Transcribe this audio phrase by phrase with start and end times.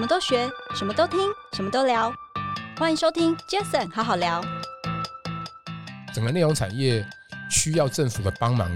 [0.00, 1.18] 什么都学，什么都听，
[1.52, 2.10] 什么都聊。
[2.78, 4.42] 欢迎收听 Jason 好好聊。
[6.14, 7.06] 整个内容产业
[7.50, 8.66] 需要政府的帮忙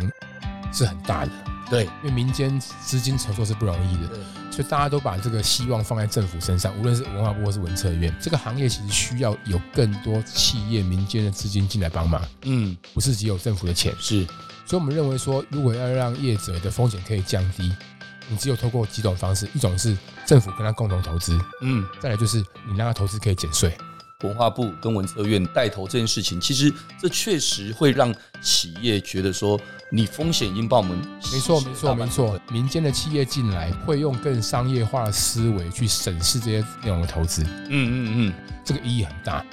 [0.71, 1.33] 是很大的，
[1.71, 4.11] 对，因为民间资金筹措是不容易的，
[4.51, 14.27] 所以大家都把这个希望放在政府身上，无论是文化部或是文策院，这个行业其实需要有更多企业民间的资金进来帮忙，嗯，不是只有政府的钱，是，
[14.67, 17.75] 所以我们认为说，如果要让业者的风险可以降低，
[18.29, 23.77] 你只有透过几种方式，一种是政府跟他共同投资，嗯，再来就是你让他投资可以减税。
[24.23, 29.61] 文化部跟文策院带头这件事情，其实这确实会让企业觉得说，
[29.91, 30.97] 你风险应报我们
[31.31, 38.35] 没错没错没错，民间的企业进来会用更商业化的思维去审视这些内容的投资，嗯嗯嗯，
[38.65, 39.45] 这个意义很大。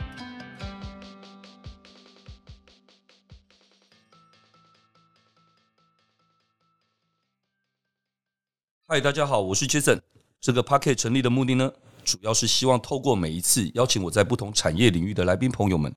[8.88, 10.11] 嗨，大家好，我是 Jason。
[10.42, 11.72] 这个 Pocket 成立的目的呢，
[12.04, 15.94] 主要是希望透过每一次邀请我在不同产业领域的来宾朋友们，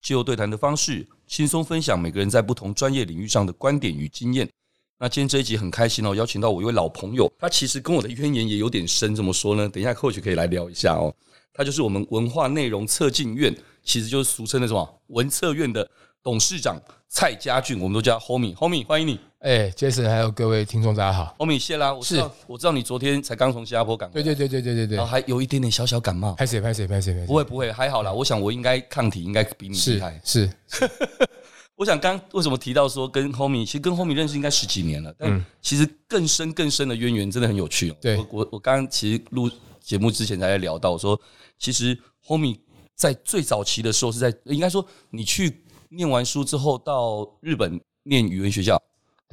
[0.00, 4.48] 借由对谈的方式，轻松分享每个人在不同专业领域上的观点与经验。
[4.96, 9.68] 那今天这一集很开心哦，邀请到我一位老朋友，他其实跟我的渊源也有点深，怎么说呢？
[9.68, 11.12] 等一下或许可以来聊一下哦。
[11.52, 13.52] 他就是我们文化内容策进院，
[13.82, 15.90] 其实就是俗称的什么文策院的
[16.22, 19.18] 董事长蔡佳俊，我们都叫 Homie，Homie 欢迎你。
[19.40, 21.34] 哎，Jason，还有各位听众，大家好。
[21.38, 28.12] Homie 谢啦，我知道，是我知道你昨天才刚从新加坡赶回来，对对对对对对对，还有一点点小小感冒，拍谁拍谁拍谁拍谁，不会不会，还好啦。
[28.12, 30.20] 我想我应该抗体应该比你厉害。
[30.22, 30.90] 是，是
[31.74, 37.96] 我想刚为什么提到说跟 Homie，其实跟 Homie 认识应该十几年了，但其实更深更深的渊源真的很有趣哦。
[37.98, 41.18] 对，我我我刚刚其实录节目之前才在聊到说，
[41.58, 42.58] 其实 Homie
[42.94, 48.78] 在最早期的时候是在应该说你去念完书之后到日本念语文学校。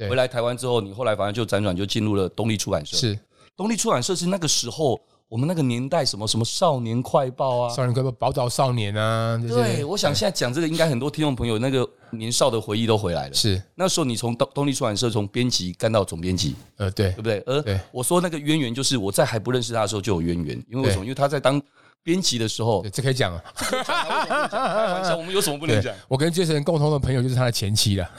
[0.08, 2.96] 回来台湾之后，你后来反正就辗转就进入了东立出版社。
[2.96, 3.18] 是，
[3.56, 9.40] 东立出版社是那个时候我们那个年代什么什么少年快报啊，少年快报、宝岛少年啊。
[9.48, 13.34] 对，我想现在讲这个，应该很多听众朋友那个年少的回忆都回来了。
[13.34, 17.42] 是，那时候你从东东立出版社从编辑干到总编辑，呃，对，对不对？
[17.46, 21.04] 呃，我说那个渊源就是我在还不认识他的时候就有渊源，因为为什么？
[21.04, 21.60] 因为他在当。
[22.08, 23.42] 编辑的时候，这可以讲啊。
[23.54, 25.94] 开玩笑，我们有什么不能讲？
[26.08, 28.10] 我跟 Jason 共同的朋友就是他的前妻了。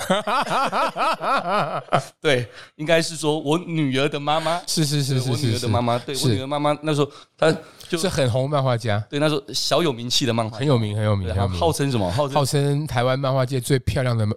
[2.22, 4.62] 对，应该是说我女儿的妈妈。
[4.68, 5.98] 是是是是，我女儿的妈妈。
[5.98, 7.52] 对，我女儿妈妈那时候她
[7.88, 9.04] 就是很红漫画家。
[9.10, 12.12] 对，那时候小有名气的漫画，很有名很有名，号称什么？
[12.12, 14.28] 号称号称台湾漫画界最漂亮的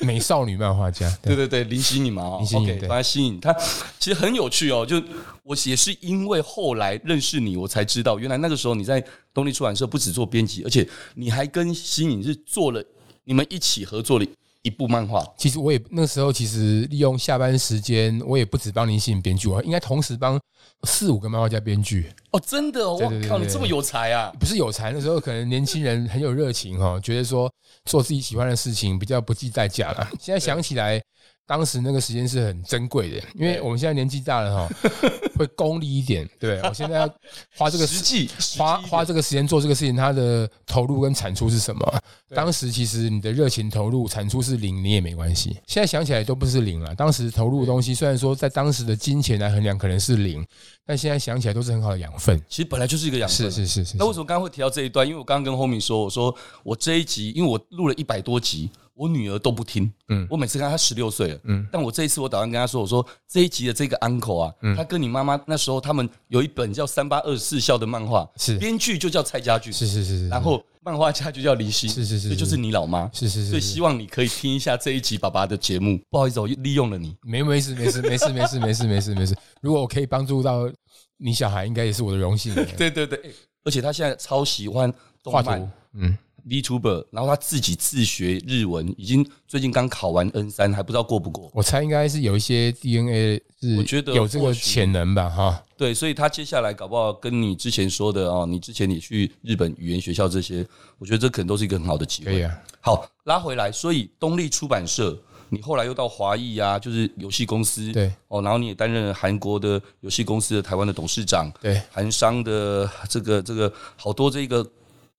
[0.00, 1.14] 美少女漫画家。
[1.20, 3.38] 对对对，林夕颖嘛，林心颖，把她吸引。
[3.38, 3.54] 她
[3.98, 4.96] 其实很有趣哦，就
[5.44, 8.94] 我也是因为后来认识你，我才知道原来那个时候你在。
[8.94, 12.80] 在东立出版社不只做编辑，而且你还跟新影是做了，
[13.24, 14.24] 你们一起合作了
[14.62, 15.26] 一部漫画。
[15.36, 20.40] 其实我也那时候其实利用下班时间，我也不止帮林新颖编剧，我应该同时帮
[20.84, 22.06] 四五个漫画家编剧。
[22.30, 24.32] 哦，真的哦，我靠，你这么有才啊！
[24.38, 27.52] 不是有才，那时候可能年轻人很有热情哈，觉得说
[27.84, 30.08] 做自己喜欢的事情比较不计代价了。
[30.20, 31.02] 现在想起来。
[31.46, 34.74] 当时那个时间是很珍贵的，因为我们现在年纪大了哈，
[35.36, 36.26] 会功利一点。
[36.40, 37.14] 对，我现在要
[37.54, 42.00] 花这个 实际花花这个时间做这个事情，它的投入跟产出是什么？
[42.34, 45.54] 当时其实你的热情投入，产出是零，你也没关系。
[45.66, 46.94] 现在想起来都不是零了。
[46.94, 50.42] 当时投入的东西，虽然说在当时的金钱来衡量可能是零，
[50.86, 52.40] 但现在想起来都是很好的养分。
[52.48, 53.36] 其实本来就是一个养分。
[53.36, 53.96] 是是是是。
[53.98, 55.06] 那为什么刚刚会提到这一段？
[55.06, 58.70] 因为我刚刚跟 Homie 说，我说我这一集，因为我录了一百多集。
[58.94, 76.00] 我女儿都不听，嗯，我每次看她十六岁了，嗯，但我这一次我打算跟她说，我说这一集的这个 uncle 啊，嗯，他跟你妈妈那时候他们有一本叫《三八二十四孝》的漫画，是编剧就叫蔡家俊，是是是，然后漫画家就叫林夕，是是是，这就是你老妈，是是是，所以希望你可以听一下这一集爸爸的节目。
[76.08, 80.70] 不好意思，我利用了你，没没事没事没事没事没事没事没事，如果我可以帮助到
[81.16, 82.54] 你小孩，应该也是我的荣幸。
[82.76, 83.34] 对对对，
[83.64, 84.92] 而且他现在超喜欢
[85.24, 86.16] 画图，嗯。
[86.48, 91.50] VTuber，然后他自己自学日文，已经最近刚考完 N 三，还不知道过不过。
[91.54, 95.62] 我猜应该是有一些 DNA 是，我觉得有这个潜能吧，哈。
[95.76, 100.66] 对，所以他接下来搞不好跟你之前说的哦，你之前你去日本语言学校这些，
[100.98, 102.32] 我觉得这可能都是一个很好的机会。
[102.32, 105.18] 对呀，好，拉回来，所以东立出版社，
[105.48, 114.64] 你后来又到华裔啊，就是游戏公司，对哦，然后你也担任了韩国的游戏公司的台湾的董事长，对，韩商的这个这个好多这个。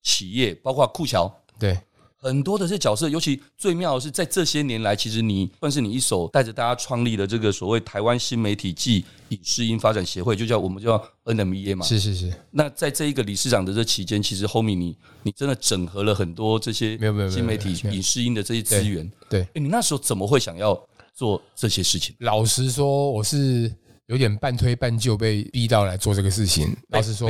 [0.06, 1.76] 企业包括酷乔，对
[2.16, 11.84] 很多的这角色，尤其最妙的是，在这些年来，其实你算是你一手带着大家创立的这个所谓台湾新媒体暨影视音发展协会，就叫我们叫 NMEA 嘛。
[11.84, 12.32] 是是是。
[12.52, 19.10] 那在这一个理事长的这期间，其实 Homie 你你真的整合了很多这些没有没有新媒体影视音的这些资源。
[19.28, 20.80] 对，欸，你那时候怎么会想要
[21.12, 22.14] 做这些事情？
[22.20, 23.72] 老实说，我是
[24.06, 26.76] 有点半推半就被逼到来做这个事情。
[26.90, 27.28] 老实说？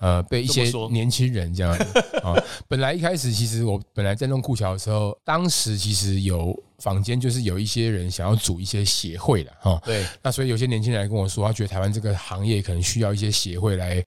[0.00, 2.34] 呃，被一些年轻人这样子啊。
[2.66, 9.80] 本来一开始，其实我本来在弄酷桥的时候，当时其实有坊间就是有一些人想要组一些协会的哈。
[9.84, 10.04] 对。
[10.20, 14.04] 那所以有些年轻人来跟我说，他觉得台湾这个行业可能需要一些协会来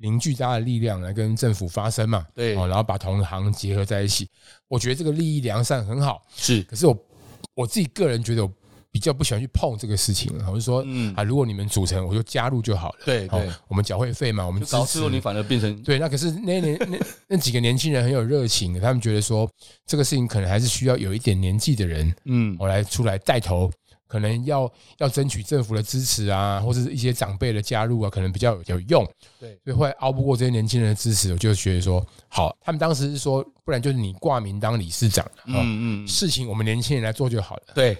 [0.00, 2.26] 凝聚大家的力量，来跟政府发声嘛。
[2.34, 2.54] 对。
[2.54, 4.28] 然后把同行结合在一起，
[4.66, 6.20] 我觉得这个利益良善很好。
[6.34, 6.62] 是。
[6.62, 6.98] 可是我
[7.54, 8.50] 我自己个人觉得。
[8.94, 12.98] 比较不喜欢去碰这个事情了，我就说，嗯啊，如果你们组成，我就加入就好了。
[13.04, 15.10] 对对，我们缴会费嘛，我们支持。
[15.10, 16.96] 你反而变成对，那可是那年那
[17.26, 19.50] 那几个年轻人很有热情，他们觉得说
[19.84, 23.68] 这个事情可能还是需要有一点年纪的人，嗯，我来出来带头，
[24.06, 29.04] 可能要要争取政府的支持啊，或者是一些长辈的加入啊，可能比较有用。
[29.40, 37.62] 对，所以后来熬不过这些年轻人的支持，我就觉得说，好，他们当时是说，不然就是你挂名当理事长，嗯嗯，事情我们年轻人来做就好了。
[37.74, 37.98] 对。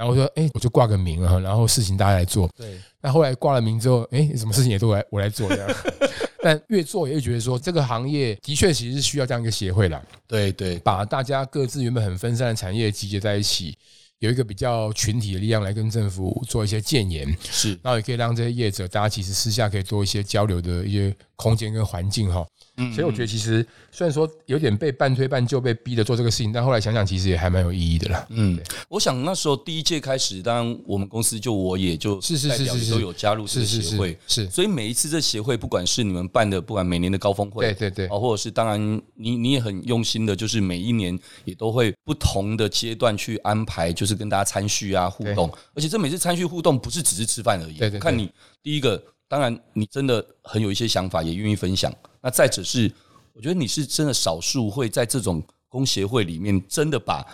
[0.00, 2.48] 然后我说，哎、欸，我就挂个名啊，然后事情大家来做。
[2.56, 2.80] 对。
[3.02, 5.76] 那后来挂了名之后，哎、欸，什么事情也都来我来做这样。
[6.42, 10.02] 但越做越觉得说，这个行业的确其实是需要这样一个协会啦。
[10.26, 10.78] 对对。
[10.78, 13.76] 把大家各自原本很分散的产业集结在一起，
[14.20, 17.30] 有一个比较群体的力量来跟政府做一些建言。
[17.42, 17.78] 是。
[17.82, 22.46] 然后也可以让这些业者，大家其实私下可以多一些交流的一些空间跟环境哈。
[22.92, 28.26] 所以我觉得，其实虽然说有点被半推半就，被逼着做这个事情，但后来想想，其实也还蛮有意义的啦。
[28.30, 34.48] 嗯，我想那时候第一届开始，当然我们公司就我也就是是是是都有加入这个协会，是。
[34.48, 38.80] 所以每一次这协会，不管是你们办的，不管每年的高峰会，对对对，啊，或者是当然
[39.14, 45.52] 你你也很用心的，就是每一年也都会不同的阶段去安排，就是跟大家参叙啊互动。
[45.74, 47.74] 而且这每次参叙互动不是只是吃饭而已。
[47.74, 48.30] 对对，看你
[48.62, 51.92] 第一个，当然你真的很有一些想法，也愿意分享。
[52.20, 52.90] 那再者是，
[53.32, 57.26] 我觉得你是真的少数会在这种工协会里面，真的把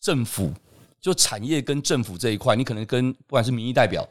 [0.00, 0.52] 政府
[1.00, 4.08] 就产业跟政府这一块，你可能跟不管是民意代表，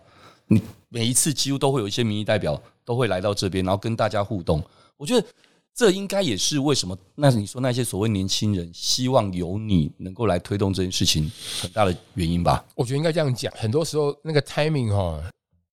[0.47, 4.63] 你每一次几乎都会有一些民意代表都会来到这边，然后跟大家互动。
[4.95, 5.27] 我觉得
[5.75, 11.29] 这应该也是为什么，那你说那些所谓年轻人希望有你能够来推动这件事情
[11.59, 12.63] 很大的原因吧？
[12.75, 15.19] 我觉得应该这样讲，很多时候那个 timing 哈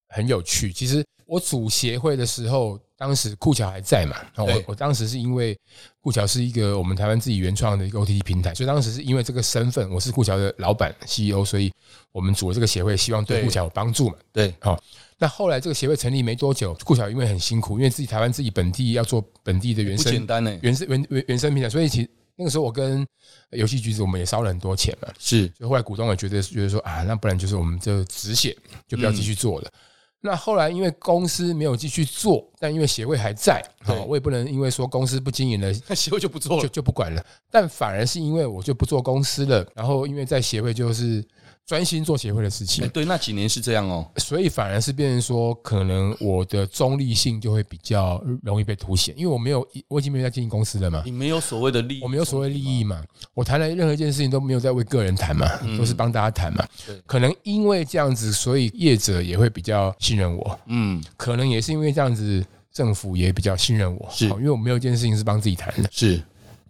[0.09, 0.73] 很有趣。
[0.73, 2.79] 其实我组协会的时候。
[3.01, 4.15] 当时酷桥还在嘛？
[4.37, 5.59] 我我当时是因为
[6.03, 11.73] 酷桥是一个我们台湾自己原创的一个 OTT 平台，所以当时是因为这个身份，我是酷桥的老板 CEO，所以
[12.13, 14.17] 我们组了这个协会，希望对酷桥有帮助嘛。
[14.35, 14.79] 对，好。
[15.17, 23.07] 那后来这个协会成立没多久，酷桥因为很辛苦，因为自己台湾自己本地要做本地的原生，不简单呢，原生原原原生平台，所以其实那个时候我跟
[23.53, 25.09] 游戏橘子我们也烧了很多钱嘛。
[25.19, 28.55] 是，所以后来股东也觉得觉得说啊，那不然就是我们这止血，
[28.87, 29.73] 就不要继续做了。
[30.21, 33.65] 那后来因为公司没有继续做，但因为协会还在，
[34.07, 37.25] 我也不能因为说公司不经营了， 那协会就不做了，就就不管了。
[37.51, 41.25] 但反而是因为我就不做公司了，然后因为在协会就是。
[41.71, 42.89] 专心做协会的事情。
[42.89, 51.01] 对，那几年是这样哦，所以反而是变成说，可能我的中立性就会比较容易被凸显，因为我没有，我已经没有在经营公司了嘛。
[51.05, 53.01] 你没有所谓的利益，我没有所谓利益嘛。
[53.35, 56.67] 我谈的任何一件事情都没有在为个人谈嘛，都是帮大家谈嘛。
[57.07, 60.59] 可能因为这样子，所以业者也会比较信任我。
[60.67, 64.09] 嗯，可能也是因为这样子，政府也比较信任我。
[64.11, 65.89] 是，因为我没有一件事情是帮自己谈的。
[65.93, 66.21] 是。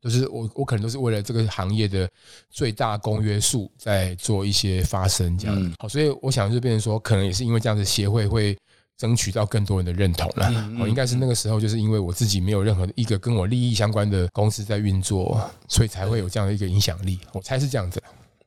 [0.00, 2.08] 就是我，我可能都是为了这个行业的
[2.48, 8.56] 最大公约数在做一些发声，这样好，所以我想就变成说，可能也是因为这样子，协会会
[8.96, 10.70] 争取到更多人的认同了。
[10.80, 17.18] 我应该是那个时候，就是因为我自己没有任何一个跟我利益相关的公司在运作，所以才会有这样的一个影响力。
[17.32, 18.02] 我猜是这样子。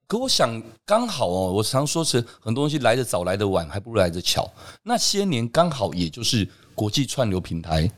[0.08, 4.48] 可我想刚好哦，我常说是很多东西来得早来得晚，还不如来得巧。
[4.84, 7.90] 那些年刚好也就是国际串流平台。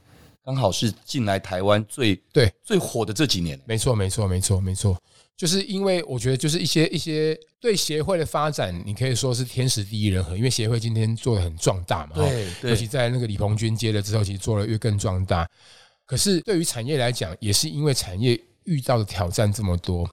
[0.46, 4.96] 刚好是进来台湾最对最火的这几年，没错，没错，没错，没错，
[5.36, 15.50] 就是因为我觉得就是一些一些对协会的发展，你可以说是天时地利人和，因为协会今天做的很壮大嘛，对，尤其在那个李鹏军接了之后，其实做的越更壮大。
[16.06, 20.08] 可是对于产业来讲，也是因为产业遇到的挑战这么多。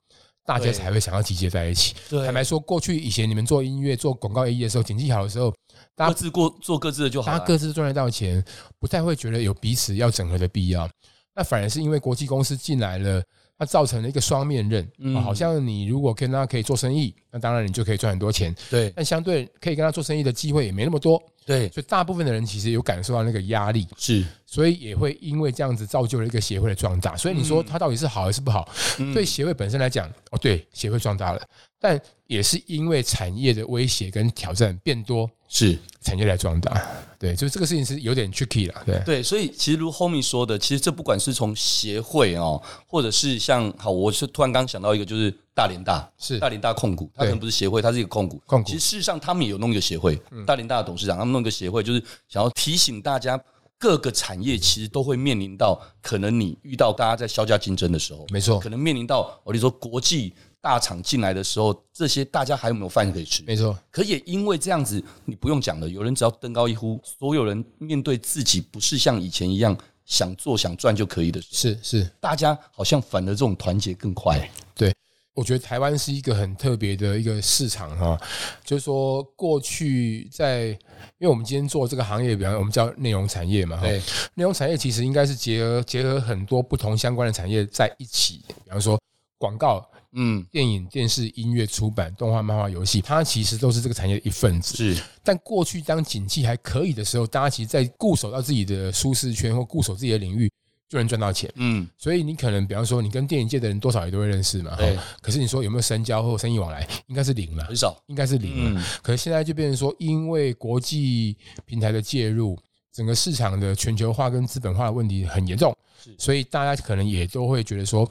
[0.45, 1.95] 大家才会想要集结在一起。
[2.11, 5.55] 坦白说，过去以前你们做音乐、做广告 AE 的时候，经济好的时候，
[5.95, 8.45] 大家各自过做各自的就好，大家各自赚得到钱，
[8.79, 10.89] 不太会觉得有彼此要整合的必要。
[11.35, 13.23] 那反而是因为国际公司进来了，
[13.59, 14.87] 它造成了一个双面刃。
[14.99, 18.55] 嗯，好像你如果跟他可以做生意，那当然你就可以赚很多钱。
[18.69, 21.23] 对，但相对可以跟他做生意的机会也没那么多。
[21.47, 27.17] 对，所以大部分的人其实有感受到那个压力，是，所以也会因为这样子造就了一个协会的壮大。
[27.17, 28.69] 所以你说它到底是好还是不好？
[29.15, 31.43] 对协会本身来讲，哦，对，协会壮大了，
[31.83, 36.81] 但也是因为产业的威胁跟挑战变多，是产业来壮大。
[37.19, 38.83] 对，就是这个事情是有点 tricky 了。
[38.87, 48.41] 对，对，所以其实如 Homie 说的，其实这不管是从协会哦，或者是像好，我是突然刚想到一个，就是大连大，是大连大控股，它可能不是协会，它是一个控股。
[48.47, 53.39] 控股其实事实上他们也有弄一个协会，大连大的董事长他们弄一个协会，就是想要提醒大家，
[53.77, 63.43] 各个产业其实都会面临到可能你遇到大家在削价竞争的时候，没错，可能面临到我跟你说国际大厂进来的时候，这些大家还有没有饭可以吃？
[63.43, 63.77] 没错。
[63.91, 69.77] 可也因为这样子，你不用讲了，有人只要登高一呼，所有人面对自己不是像以前一样
[70.07, 74.49] 想做想赚就可以的时候，是是，大家好像反而这种团结更快。
[74.75, 74.95] 对。
[75.35, 78.21] 我觉得台湾是一个很特别的一个市场哈，
[78.63, 83.99] 就是说过去在，因为我们今天做这个行业，比方我们叫内容产业嘛，对，
[84.35, 89.01] 内容产业其实应该是结合结合很多不同相关的产业在一起，比方说
[89.39, 89.83] 广告、
[90.15, 94.77] 嗯，电影、电视、音乐、出版、动画、漫画、游戏，它其实都是这个产业的一份子。
[94.77, 100.51] 是，但过去当景气还可以的时候，大家其实在固守到自己的舒适圈或固守自己的领域。
[100.89, 104.95] 就能赚到钱，嗯，所以你可能比方说，你跟电影界的人多少也都会认识嘛，对。
[105.23, 108.79] 可是你说有没有深交或生意往来，应该是零了，很少，应该是零了。
[108.79, 108.85] 嗯。
[109.03, 112.59] 可是现在就变成说，因为国际平台的介入，
[112.93, 115.75] 整个市场的全球化跟资本化的问题很严重，
[116.19, 118.07] 所以大家可能也都会觉得说，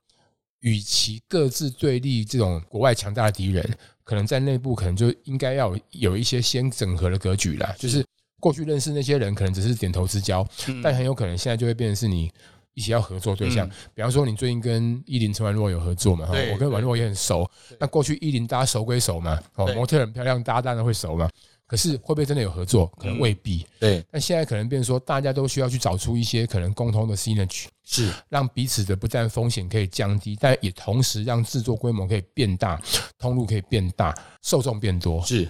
[0.62, 3.64] 与其各自对立这种国外强大的敌人，
[4.04, 7.76] 可能在内部可能就应该要有一些先整合的格局啦。
[7.78, 8.04] 就是
[8.40, 10.48] 过去认识那些人，可能只是点头之交，
[10.82, 12.32] 但很有可能现在就会变成是你。
[12.74, 16.26] 一起要合作对象，嗯、比方说你最近跟依林陈婉若有合作嘛？
[16.54, 17.46] 我跟婉若也很熟。
[17.78, 21.30] 那过去依林大家熟归熟嘛，哦，模特很漂亮，大家当然会熟嘛。
[21.72, 22.86] 可是会不会真的有合作？
[22.98, 23.60] 可能未必。
[23.60, 24.06] 嗯、对。
[24.12, 32.78] 但现在可能变成说，大家都需要去找出一些可能共通的 synergy，是让彼此的不但风险可以降低，但也同时让制作规模可以变大，
[33.18, 35.24] 通路可以变大，受众变多。
[35.26, 35.48] 是。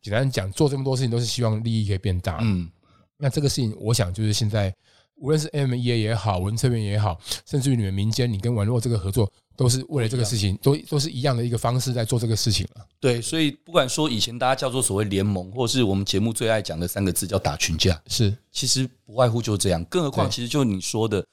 [0.00, 2.38] 简单讲，做这么多事情都是希望利益可以变大。
[2.42, 2.70] 嗯。
[3.16, 4.72] 那这个事情，我想就是现在。
[5.16, 7.16] 无论是 MEA 也好，文策院也好，
[7.46, 12.86] 甚至于你们民间，你跟文若这个合作，都是为了这个事情，都都是一样的一个方式在做这个事情了。
[13.00, 19.84] 对，所以不管说以前大家叫做所谓联盟，或是我们节目最爱讲的三个字叫打群架，是，其实不外乎就是这样。
[19.84, 21.24] 更何况，其实就你说的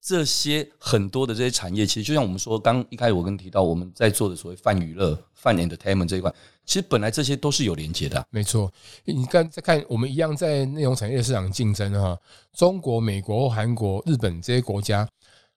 [0.00, 6.32] 这些很多的这些产业，其实就像我们说，刚一开始我跟你提到我们在做的所谓泛娱乐、泛 entertainment 这一块。
[6.64, 8.72] 其实本来这些都是有连接的，啊，没错。
[9.04, 12.18] 你看，再看我们一样在内容产业市场竞争哈，
[12.52, 15.08] 中国、美国、韩国、日本这些国家，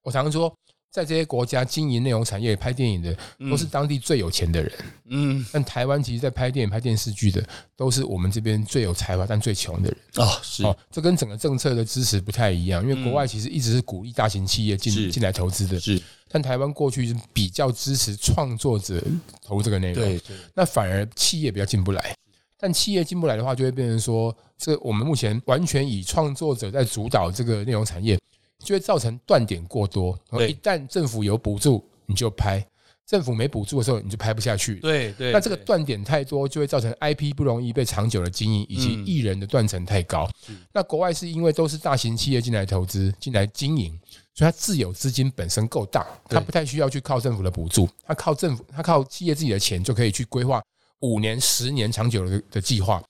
[0.04, 0.56] 我常常说，
[0.92, 3.16] 在这些国家经营内容产业、拍电影的，
[3.50, 4.72] 都是当地最有钱的人。
[5.06, 7.44] 嗯，但台湾其实，在拍电影、拍电视剧的，
[7.76, 9.98] 都是我们这边最有才华但最穷的人。
[10.16, 15.80] 哦，是哦，这跟整个政策的支持不太一样，因为国外其实一直是鼓励大型企业进进来投资的。
[15.80, 16.02] 是。
[16.32, 19.04] 但台湾过去是比较支持创作者
[19.44, 20.22] 投这个内容，对，
[20.54, 22.16] 那反而企业比较进不来。
[22.60, 28.20] 但企业进不来的话，就会变成说，这我们目前完全以创作者在主导这个内容产业，
[28.64, 30.18] 就会造成断点过多。
[30.48, 32.62] 一旦政府有补助，你就拍；
[33.06, 34.76] 政府没补助的时候，你就拍不下去。
[34.76, 35.32] 对对。
[35.32, 40.30] 那这个断点太多，就会造成 IP 不容易被长久的经营，以及艺人的断层太高。
[40.74, 43.98] 那国外是因为都是大型企业进来投资、进来经营。
[44.36, 50.62] 所以，它自有资金本身够大，它不太需要去靠政府的补助，它靠政府，它靠企业自己的钱就可以去规划
[51.02, 53.04] 五年、十年长久的的计划。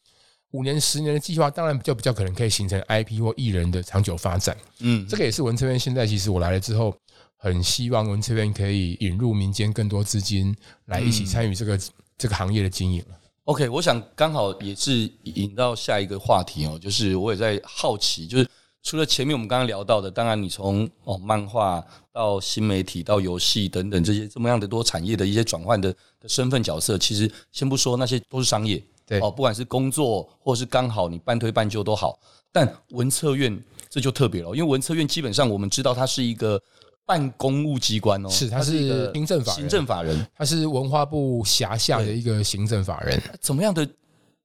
[0.51, 4.57] 五年、十年的计划，当然就比较可能可以形成 IP 或艺人的长久发展。
[4.79, 6.95] 嗯，这个也是文策院现在其实我来了之后，
[7.37, 11.79] 很希望文策院可以引入民间更多资金来一起参与这个
[12.17, 13.03] 这个行业的经营。
[13.45, 18.47] OK，我想刚好也是引到下一个话题哦，就是我也在好奇，就是。
[18.81, 32.17] 除了前面我们刚刚聊到的，当然你从哦漫画到新媒体到游戏等等这些这么样的多产业的一些转换的的身份角色，其实先不说那些都是商业，对哦，不管是工作或是刚好你半推半就都好，
[32.51, 36.61] 但文策院这就特别了，因为文策院基本上我们知道它是一个
[37.05, 43.85] 办公务机关哦，是它是行政法行政法人，它是文化部辖下的一个行政法人，怎么样的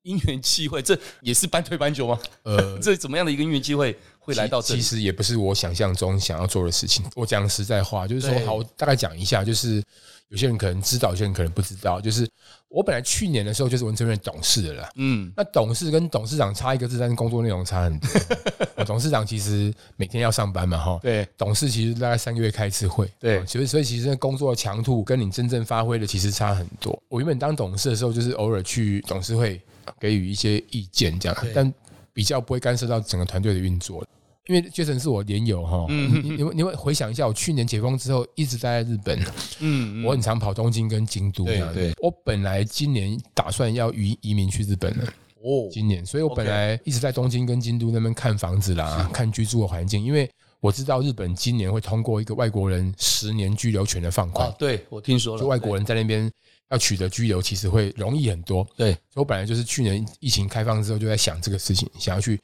[0.03, 2.19] 因缘机会，这也是半推半就吗？
[2.43, 3.97] 呃， 这怎么样的一个因缘机会？
[4.19, 7.05] 会来到这里，其实也不是我想象中想要做的事情。
[7.15, 9.85] 我讲实在话，就是说，好，大概讲一下，就是
[10.29, 12.01] 有些人可能知道，有些人可能不知道。
[12.01, 12.27] 就是
[12.75, 18.09] 我本来去年的时候就是文策院董事的了，嗯，那董事跟董事长差一个字，但是工作内容差很多。
[18.85, 21.27] 董事长其实每天要上班嘛，哈，对。
[21.39, 23.47] 董事其实大概三个月开一次会，对。
[23.47, 27.01] 所以，所以其实工作的强度跟你真正发挥的其实差很多。
[27.09, 29.61] 我原本当董事的时候，就是偶尔去董事会
[30.01, 31.73] 给予一些意见，这样，但。
[32.13, 34.07] 比较不会干涉到整个团队的运作，
[34.47, 39.19] 因为 Jason 是我连友哈，你你你会回想一下，我去年解封之后一直待在日本，
[39.61, 41.93] 嗯，我很常跑东京跟京都，对对。
[41.99, 45.07] 我本来今年打算要移移民去日本的，
[45.43, 56.31] 哦，今年，所以我本来一直在东京跟京都那边看房子啦，看居住的环境，因为我知道日本今年会通过一个外国人十年居留权的放宽，对我听说了，就外国人在那边
[56.69, 58.67] 要取得居留，其实会容易很多。
[58.77, 62.39] 对，所以我本来就是去年疫情开放之后就在想这个事情，想要去。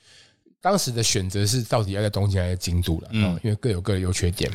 [0.61, 3.09] 当时的选择是到底要在东京还是京都了？
[3.13, 4.51] 嗯，因为各有各的优缺点。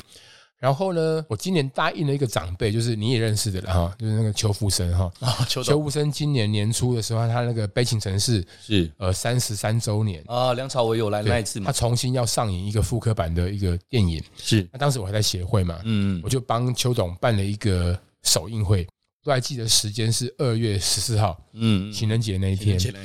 [0.57, 5.11] 然后呢，我今年答应了一个长辈，就是你也认识的了哈，就是那个邱富生哈。
[5.19, 11.67] 啊，邱邱富生今年年初的时候，他那个《悲情城市》是呃三十三周年啊，梁朝伟有来那一次嘛？
[11.67, 14.67] 他重新要上映一个复刻版的一个电影，是。
[14.71, 18.87] 那当时我还在协会嘛，嗯，我就帮邱董办了一个首映会，
[19.23, 22.77] 都还记得时间是二月十四号，嗯，情人节那一天。
[22.93, 22.99] 那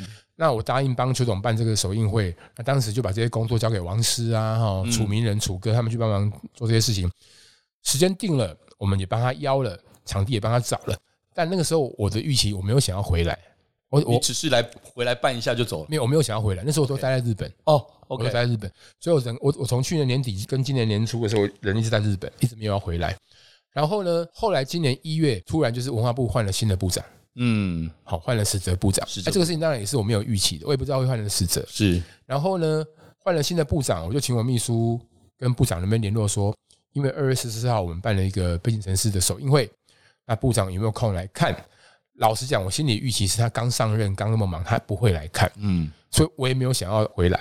[0.48, 7.10] 我答应帮邱总办这个首映会，那当时就把这些工作交给王师啊、哈楚名人、楚哥他们去帮忙做这些事情。
[7.82, 10.96] 时间定了，我们也帮他邀了，场地也帮他找了。
[11.34, 13.38] 但那个时候我的预期我没有想要回来，
[13.88, 14.62] 我我只是来
[14.94, 16.62] 回来办一下就走了，没有我没有想要回来。
[16.64, 23.16] 那时候我都待在日本哦我都待在日本，所以我人我我从去年年底跟今年年初的时候，人一直在日本，一直没有要回来。
[23.72, 27.04] 然后呢，后来今年一月突然就是文化部换了新的部长。
[27.36, 31.64] 嗯，好，换了时泽部长，哎，这个事情当然也是我没有预期的，我也不知道会换了时泽。
[31.68, 32.84] 是，然后呢，
[33.18, 35.00] 换了新的部长，我就请我秘书
[35.38, 36.54] 跟部长那边联络说，
[36.92, 39.70] 因为二月十四号我们办了一个背景城市的首映会，
[40.26, 41.54] 那部长有没有空来看？
[42.14, 45.50] 老实讲，我心里预期是他刚上任，刚那么忙，他不会来看。
[45.56, 47.40] 嗯，所以我也没有想要回来，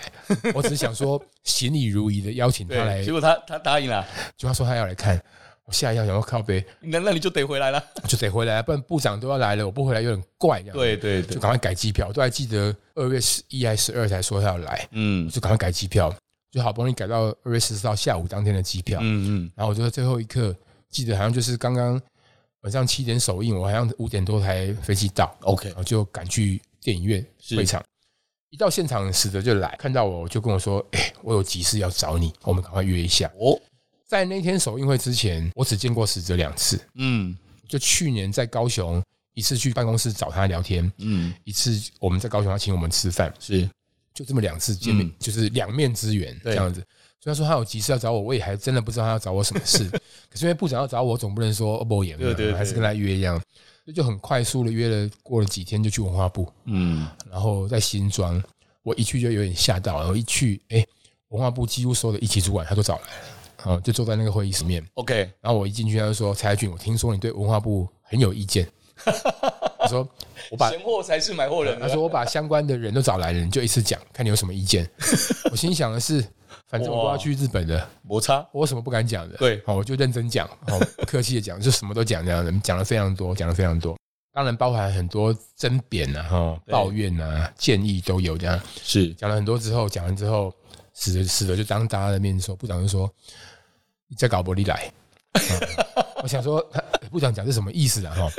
[0.53, 5.21] 我只是想说 行礼如仪的邀请他来，结果他他答应了，就他说他要来看。
[5.71, 10.61] 下一要想要靠北，那那你就得回来了，就得回来，不然部长都要来了，我不回来有点怪。
[10.61, 16.13] 对对对，就赶快改机票，我都还记得二月十一还是十二才说他要来，嗯，就赶快改机票，
[16.51, 20.55] 就好不容易改到二月十四号下午当天的机票，嗯嗯，然后我就在最后一刻
[20.89, 22.01] 记得好像就是刚刚
[22.61, 27.83] 晚上七点首映，我好像五点多才飞机到，OK，然后就赶去电影院会场，
[28.49, 33.31] 一到现场使得就来看到我就跟我说，哎，我有急事要找你，我们赶快约一下。
[33.39, 33.59] 哦。
[34.09, 36.81] 在那天首映会之前，我只见过死者两次。
[36.95, 37.37] 嗯，
[37.67, 38.99] 就去年在高雄
[39.35, 43.69] 一次去办公室找他聊天，嗯，一次我们在高雄他请我们吃饭，是
[44.11, 46.83] 就这么两次见面，嗯、就是两面之缘这样子。
[47.21, 49.87] 虽然说他有急事要找我，我也还真的不知道他要找我什么事。
[50.27, 53.39] 可是因为部长要找我，总不能说不演，对对，对，还是跟他约一样，
[53.85, 55.07] 就就很快速的约了。
[55.21, 58.41] 过了几天就去文化部，嗯，然后在新庄，
[58.81, 60.83] 我一去就有点吓到，然后一去，哎，
[61.27, 63.38] 文化部几乎所有的一级主管他都找来了。
[63.63, 65.29] 啊，就坐在那个会议室面，OK。
[65.41, 68.67] 然后我一进去，他就说：“蔡俊，我听说你对文化部很有意见。”
[69.79, 70.07] 他说
[70.51, 74.89] ：“我把闲货才是买货人。”他说：“我把相关的人都找来了，你就一次讲，看你有什么意见。”
[75.51, 76.23] 我心想的是，
[76.67, 79.37] 反正我都要去日本的，摩擦，我什么不敢讲的？
[79.37, 83.97] 对，好，我就认真讲，好，不客气的讲，就什么都讲这样的，讲了非常多，讲了非常多。
[84.33, 88.59] 当然包含很多争辩啊，哈，抱怨啊，建议都有这样。
[88.83, 90.53] 是讲了很多之后，讲完之后。
[90.91, 93.09] 死的死的，就当大家的面说，部长就说
[94.09, 94.91] ：“你再搞不你来。
[95.33, 95.41] 嗯
[96.21, 96.59] ”我想说，
[97.09, 98.13] 部长讲是什么意思啊？
[98.13, 98.29] 哈。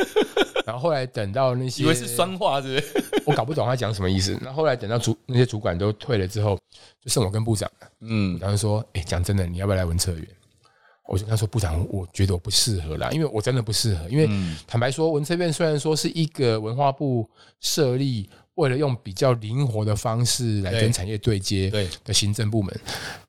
[0.66, 3.04] 然后后来等到那些，以为是酸话，是不是？
[3.24, 4.38] 我搞不懂他讲什么意思。
[4.42, 6.58] 然后后来等到主那些主管都退了之后，
[7.02, 7.88] 就剩我跟部长了。
[8.00, 10.26] 嗯，然后说：“哎、欸，讲真的，你要不要来文策院？”
[11.08, 14.08] 我就跟他说：“部长，我觉得我不适合啦，因为我真的不适合。
[14.08, 14.28] 因为
[14.66, 17.28] 坦白说，文策院虽然说是一个文化部
[17.60, 18.28] 设立。”
[18.60, 21.72] 为了用比较灵活的方式来跟产业对接
[22.04, 22.80] 的行政部门，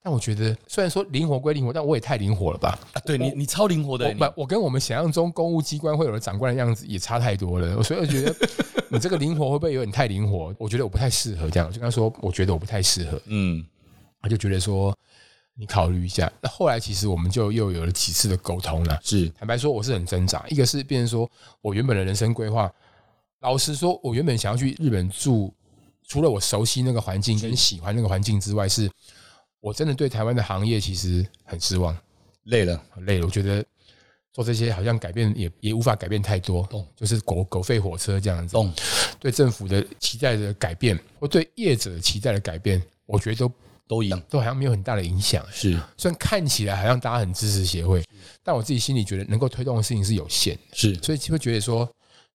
[0.04, 2.78] 但我觉得虽然说灵活归灵活，但我也太灵活了吧？
[2.91, 4.34] 啊，对你，你超灵活的。
[4.36, 7.82] 我跟我们想象中公务机关会有的长官的样子也差太多了。
[7.82, 8.36] 所以我觉得
[8.91, 10.54] 你这个灵活会不会有点太灵活？
[10.60, 11.67] 我觉得我不太适合这样。
[11.67, 13.22] 我就跟他说，我觉得我不太适合。
[13.28, 13.65] 嗯，
[14.22, 14.94] 他就觉得说
[15.56, 16.30] 你考虑一下。
[16.41, 19.00] 那后来其实我们就又有了几次的沟通了。
[19.02, 20.46] 是坦白说，我是很挣扎。
[20.50, 21.30] 一个是变成说
[21.62, 22.70] 我原本的人生规划。
[23.41, 25.51] 老实说，我原本想要去日本住，
[26.08, 28.89] 除了我熟悉那个环境跟喜欢那个环境之外，是
[29.60, 31.95] 我真的对台湾的行业其实很失望，
[32.43, 33.25] 累了，累了。
[33.25, 33.65] 我觉得
[34.32, 38.56] 做这些好像改变也也无法改变太多，就是狗狗吠火车这样子。
[39.19, 43.51] 对政府的期待的改变，或对业者期待的改变，我觉得都
[43.88, 45.43] 都一样，都好像没有很大的影响。
[45.51, 48.04] 是，虽然看起来好像大家很支持协会，
[48.43, 50.56] 但我自己心里觉得能够推动的事情是有限。
[50.73, 51.91] 是，所以就会觉得说。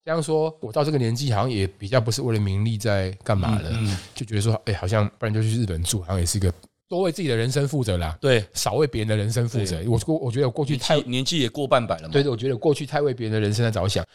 [0.07, 6.55] 这样说，我到这个年纪好像也比较不是为了名利在干嘛了，嗯嗯、就觉得说，哎、欸，好像不然就去日本住，好像也是一个
[6.89, 8.17] 多为自己的人生负责啦。
[8.21, 9.83] 对，少为别人的人生负责。
[9.83, 12.13] 对我过，我觉得我过去太年纪也过半百了嘛。
[12.13, 14.07] 对，我觉得过去太为别人的人生在着想，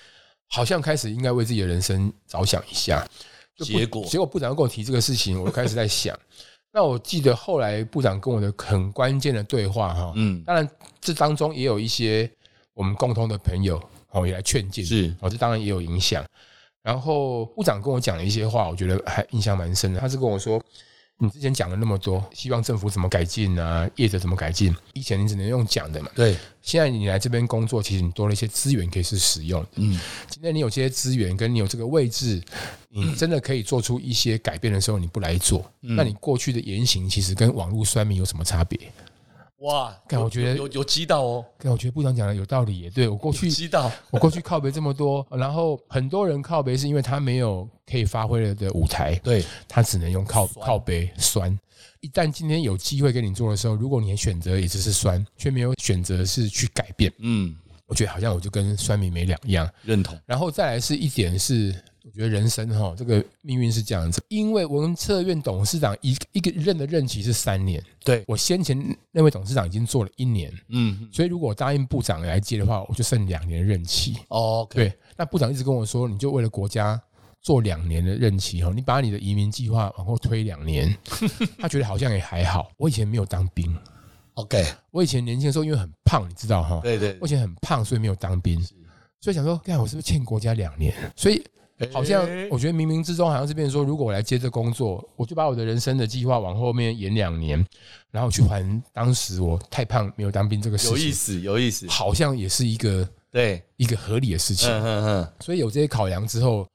[0.47, 3.06] 好像开始应该为自己的人生着想一下。
[3.58, 6.17] 结果，结果部长跟我提这个事情，我就开始在想。
[6.71, 10.65] 那我记得后来部长跟我的很关键的对话，哈，嗯，当然
[11.01, 12.32] 这当中也有一些
[12.73, 13.77] 我们共同的朋友。
[14.12, 16.24] 哦，也来劝谏，是哦，这当然也有影响。
[16.84, 20.00] 然后部长跟我讲了一些话，我觉得还印象蛮深的。
[20.00, 20.60] 他是跟我说
[21.19, 24.76] ：“你之前讲了那么多，希望政府怎么改进啊，业者怎么改进？
[24.93, 26.10] 以前你只能用讲的嘛。
[26.15, 29.63] 对，现在你来这边工作，其实你多了一些资源可以去使用。
[29.76, 32.41] 嗯，今天你有这些资源，跟你有这个位置，
[32.89, 38.80] 你真的可以做出一些改变的时候，你不来做，嗯、那你过去的言行其实跟网络酸民有什么差别？
[39.62, 42.89] 哇，看我觉得有有激到哦，看我觉得部长讲的有道理耶。
[42.89, 51.58] 对我过去激到，我过去靠北这么多，然后很多人靠北是因为他没有可以发挥了的舞台，对他只能用靠靠北酸。
[52.00, 59.69] 一旦今天有机会给你做的时候，如果你选择也只是酸，却没有选择是去改变，嗯，我觉得好像我就跟酸民没两样。
[59.84, 60.19] 认同。
[60.26, 74.18] 然后再来是一点是，我觉得人生哈，这个命运是这样子，因为文策院董事长一一个任的任期是三年，对我先前那位董事长已经做了一年，嗯，所以如果我答应部长来接的话，我就剩两年任期。
[74.30, 77.02] 哦，对，那部长一直跟我说，你就为了国家。
[77.44, 80.96] 做两年的任期哈，你把你的移民计划往后推两年，
[81.58, 82.72] 他觉得好像也还好。
[82.78, 83.76] 我以前没有当兵，
[84.36, 88.62] OK，我以前年轻的时候因为很胖，你知道哈，对对，我以前很胖，所以没有当兵，
[89.20, 90.94] 所以想说，看我是不是欠国家两年？
[91.16, 91.44] 所以
[91.91, 97.65] 好像我觉得冥冥之中好像是变成说，如果我来接这工作，我就把我的人生的计划往后面延两年，
[98.12, 98.63] 然后去还
[98.94, 100.98] 当时我太胖没有当兵这个事情。
[100.98, 104.70] 有意思，有意思，好像也是一个对一个合理的事情。
[104.70, 106.67] 嗯嗯嗯，所以有这些考量之后。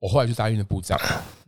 [0.00, 1.00] 我后来就答应了部长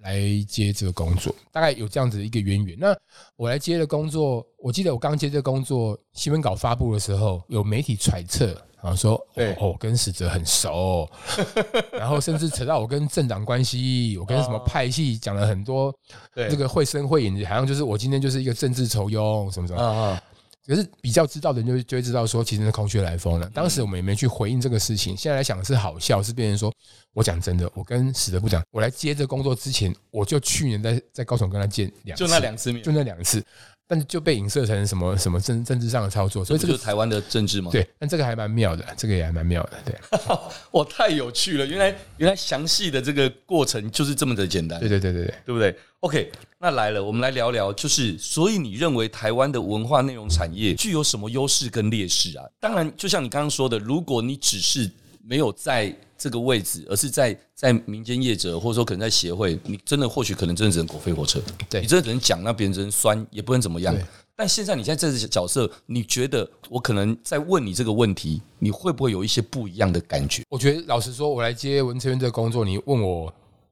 [0.07, 2.77] 来接这个工作，大概有这样子的一个渊源。
[2.79, 2.97] 那
[3.35, 8.47] 我来接的工作，我记得我刚接这个工作，新闻稿发布的时候，有媒体揣测，
[8.81, 11.09] 然后说对哦，哦，跟死者很熟，
[11.93, 15.93] 然后甚至扯到我跟政党关系，我跟什么派系讲了很多，
[16.35, 20.21] 这个绘声绘影，好像就是我今天就是一个政治酬庸什么什么。
[20.67, 23.49] 可是比较知道的人就就会知道说，其实是空穴来风了。
[23.51, 26.73] 当时我们也没去回应这个事情，现在来想是好笑，是变成说，
[27.13, 33.45] 我讲真的，我跟死的不讲，我来接这工作之前，我就去年在在高雄跟他见两次，就那两次，就那两次。
[33.89, 37.71] 但是就被影射成什么什么政政治上的操作，所以这个就是台湾的政治吗？
[37.71, 39.95] 对，但这个还蛮妙的，这个也还蛮妙的，对。
[40.73, 41.65] 哇，太有趣了！
[41.65, 44.81] 原来原来详细的这个过程就是这么的简单。
[44.81, 52.45] 对对对对对，对不对？OK，那来了，我们来聊聊，就是所以你认为台湾的文化内容产业具有什么优势跟劣势啊？
[52.59, 54.91] 当然，就像你刚刚说的，如果你只是
[55.29, 61.41] 没有在这个位置，而是在在民间业者，或者说可能在协会，你真的或许可能真的只能狗飞火车。
[61.69, 63.95] 对，你真的只能讲，那别人只能酸，也不能怎么样。
[64.37, 70.43] 但现在你现在这个角色，你觉得我可能在问你这个问题，你会不会有一些不一样的感觉？
[70.49, 73.27] 我觉得老实说，我来接文成员这个工作，你问我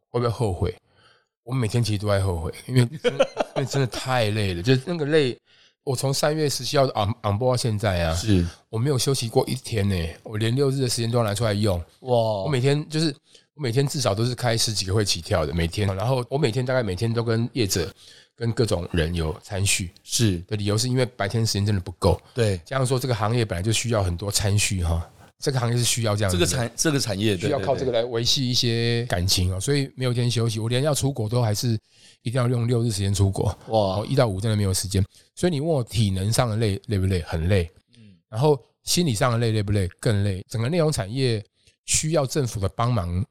[0.08, 0.74] 会不会后悔？
[1.44, 2.80] 我每天其实都在后悔，因为
[3.56, 5.38] 因为真的太累了，就是那个累。
[5.84, 11.78] 我从三月十七号 on on board 到现在啊，是我没有休息过一天呢、欸，我连六日的时间都要拿出来用。
[12.00, 12.16] 哇！
[12.44, 13.14] 我每天就是
[13.54, 15.86] 我每天至少都是开十几个会起跳的，每天。
[15.94, 17.92] 然后我每天大概每天都跟业者、
[18.34, 19.90] 跟各种人有参叙。
[20.02, 22.18] 是的理由是因为白天时间真的不够。
[22.32, 25.06] 对，加上说这个行业本来就需要很多参叙哈，
[25.38, 26.32] 这个行业是需要这样。
[26.32, 31.78] 这个产这个产业需要靠这个来维系一些感情哦，所以没有一天休息，我连要出国都还是
[32.24, 33.56] 一定要用六日时间出国。
[33.68, 35.04] 哇，一到五真的没有时间。
[35.34, 37.20] 所以你问我体能上的累累不累？
[37.20, 37.70] 很累。
[37.98, 39.86] 嗯，然后心理上的累累不累？
[40.00, 40.44] 更累。
[40.48, 41.44] 整个内容产业
[41.84, 43.22] 需要政府的帮忙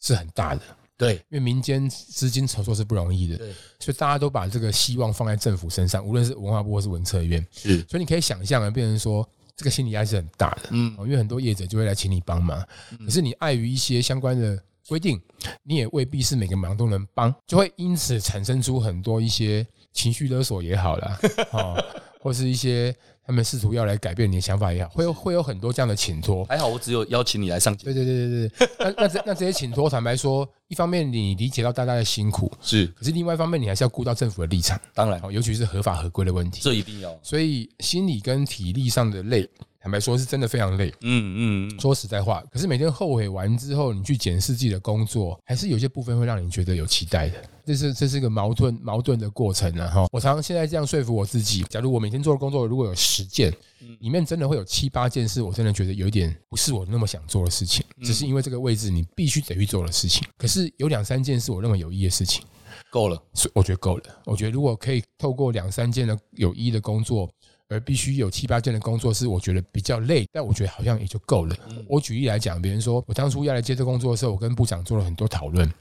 [0.00, 0.62] 是很大的。
[0.96, 3.36] 对，因为民间资金筹措是不容易的。
[3.36, 7.46] 对，所以大家都把这个希望放在政府身上，无论是文化部或是文策院。
[7.52, 10.70] 是，所以你可以想象啊，变成说这个心理压力是很大的。
[10.70, 12.66] 嗯，因为很多业者就会来请你帮忙，
[13.04, 15.20] 可是你碍于一些相关的规定，
[15.62, 19.64] 你也未必是每个忙都能帮，就会因此产生出很多一些。
[19.92, 21.18] 情绪勒索也好啦，
[21.50, 21.84] 哦，
[22.20, 22.94] 或是一些
[23.30, 26.44] 他们试图要来改变你的想法也好，会有会有很多这样的请托。
[26.46, 27.84] 还好我只有邀请你来上节。
[27.84, 34.80] 对对对对对，那 那这那这些请托，坦白说，一方面你理解到大家的辛苦是，可是另外一方面你还是要顾到政府的立场。
[34.92, 37.16] 当然，尤其是合法合规的问题，这一定要。
[37.22, 39.48] 所以心理跟体力上的累。
[39.82, 40.92] 坦白说，是真的非常累。
[41.00, 47.36] 嗯嗯，说实在话，可是每天后悔完之后，你去检视自己的工作，还是有些部分会让你觉得有期待的。
[47.64, 49.86] 这是这是一个矛盾矛盾的过程啊！
[49.88, 53.52] 哈，我常常现在这样说服我自己：假如我每天做的工作如果有十件，
[54.00, 60.26] 里面真的会有七八件是我真的觉得有一点不是我那么想做的事情，只是因为这个位置你必须得去做的事情。
[60.36, 62.44] 可是有两三件是我认为有意义的事情，
[62.90, 63.22] 够了。
[63.54, 64.04] 我觉得够了。
[64.24, 67.30] 我觉得如果可以透过两三件的有意义的工作。
[67.72, 71.56] 而必须有七八件的工作是我觉得比较累，但我觉得好像也就够了。
[71.86, 75.72] 我举例来讲，比如说我当初要来接这工作的时候，我跟部长做了很多讨论，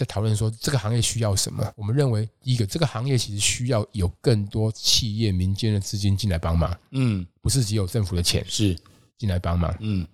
[0.00, 1.62] 在讨论说这个行业需要什么。
[1.76, 6.74] 我们认为第一个，这个行业其实需要有更多企业民间的资金进来帮忙。
[6.92, 8.74] 嗯，不是只有政府的钱是
[9.18, 9.76] 进来帮忙。
[9.80, 10.06] 嗯，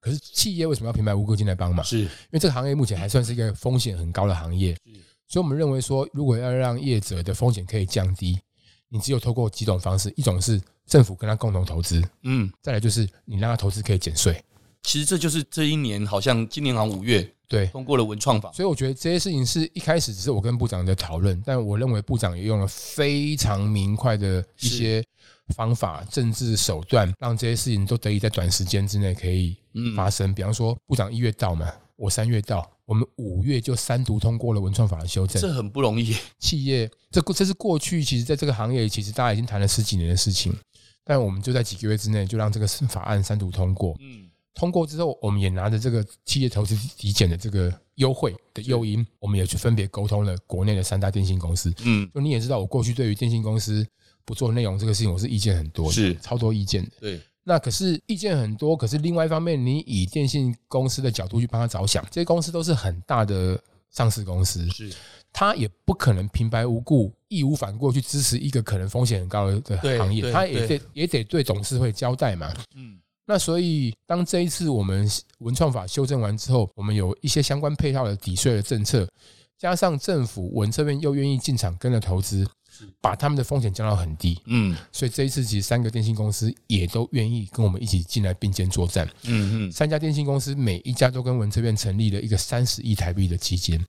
[0.00, 1.84] 可是企业为什么要平白无故进来帮忙？
[1.84, 4.74] 是因为这个行业目前还算是一个风险很高的行业。
[5.28, 8.38] 所以我们认为说，如果要让业者的风险可以降低，
[8.88, 14.42] 你只有透过几种方式，一种是政府跟他共同投资，嗯，再来就是你让他投资可以减税。
[14.82, 25.04] 其实这就是这一年，好像今年好像五月对通过了文创法，所以我觉得这些事情是一开始只是我跟部长在讨论，但我认为部长也用了非常明快的一些
[25.54, 29.56] 方法、政治手段，让这些事情都得以在短时间之内可以
[29.96, 30.34] 发生。
[30.34, 36.16] 比方说，部长一月到嘛，我三月到，我们五月就三读通过了文创法的修正，这很不容易。
[36.38, 40.54] 企业这这是过去其实在这个行业，其实大家已经谈了十几年的事情，
[41.04, 43.94] 但我们就在几个月之内就让这个法案三读通过。
[44.00, 44.30] 嗯。
[44.54, 51.74] 通过之后，我们也拿着这个企业投资抵减的这个优惠的诱因，我们也去分别沟通了国内的三大电信公司。
[51.84, 53.84] 嗯，就你也知道，我过去对于电信公司
[54.24, 56.90] 不做内容这个事情，我是意见很多的，是超多意见的。
[57.00, 64.92] 对，那可是意见很多，可是另外一方面，你以电信公司的角度去帮他着想，这些公司都是很大的上市公司，是，
[65.32, 72.54] 他也不可能平白无故义无反顾去支持一个可能风险很高的行业，他也得也得对董事会交代嘛。
[72.76, 73.00] 嗯。
[73.26, 75.08] 那所以，当这一次我们
[75.38, 79.08] 文创法修正完之后，我们有一些相关配套的抵税的政策，
[79.58, 82.46] 加上政府文这边又愿意进场跟着投资，
[83.00, 84.38] 把他们的风险降到很低。
[84.44, 89.08] 嗯，所以这一次其实三个电信公司也都愿意跟我们一起进来并肩作战。
[89.22, 93.82] 嗯嗯，三家电信公司每一家都跟文这边成立了一个三十亿台币的基金，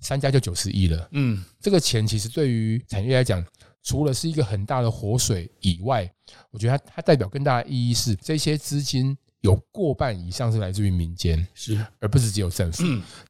[0.00, 1.08] 三家就九十亿了。
[1.12, 3.42] 嗯，这个钱其实对于产业来讲，
[3.84, 6.10] 除了是一个很大的活水以外，
[6.50, 12.82] 我觉得它它代表更大的意义是，这些资金有过半以上是来自于民间，是而不是只有政府。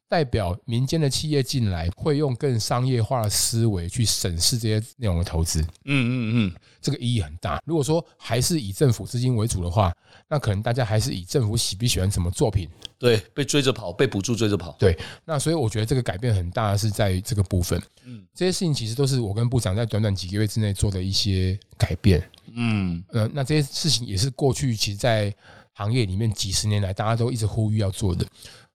[0.07, 5.61] 代表民间的企业进来，会用更商业化的思维去审视这些内容的投资。
[5.61, 7.61] 嗯嗯嗯，这个意义很大。
[7.65, 9.93] 如果说还是以政府资金为主的话，
[10.29, 12.69] 那可能大家还是以政府喜不喜欢什么作品，
[13.05, 14.75] 对，被追着跑，被补助追着跑。
[14.79, 17.79] 对，那所以我觉得这个改变很大是在于这个部分。
[18.03, 22.27] 嗯，这些事情其实都是我跟部长在短短几个月之内做的一些改变。
[22.55, 25.31] 嗯，呃，那这些事情也是过去其实，在
[25.73, 28.25] 行业里面几十年来大家都一直呼吁要做的。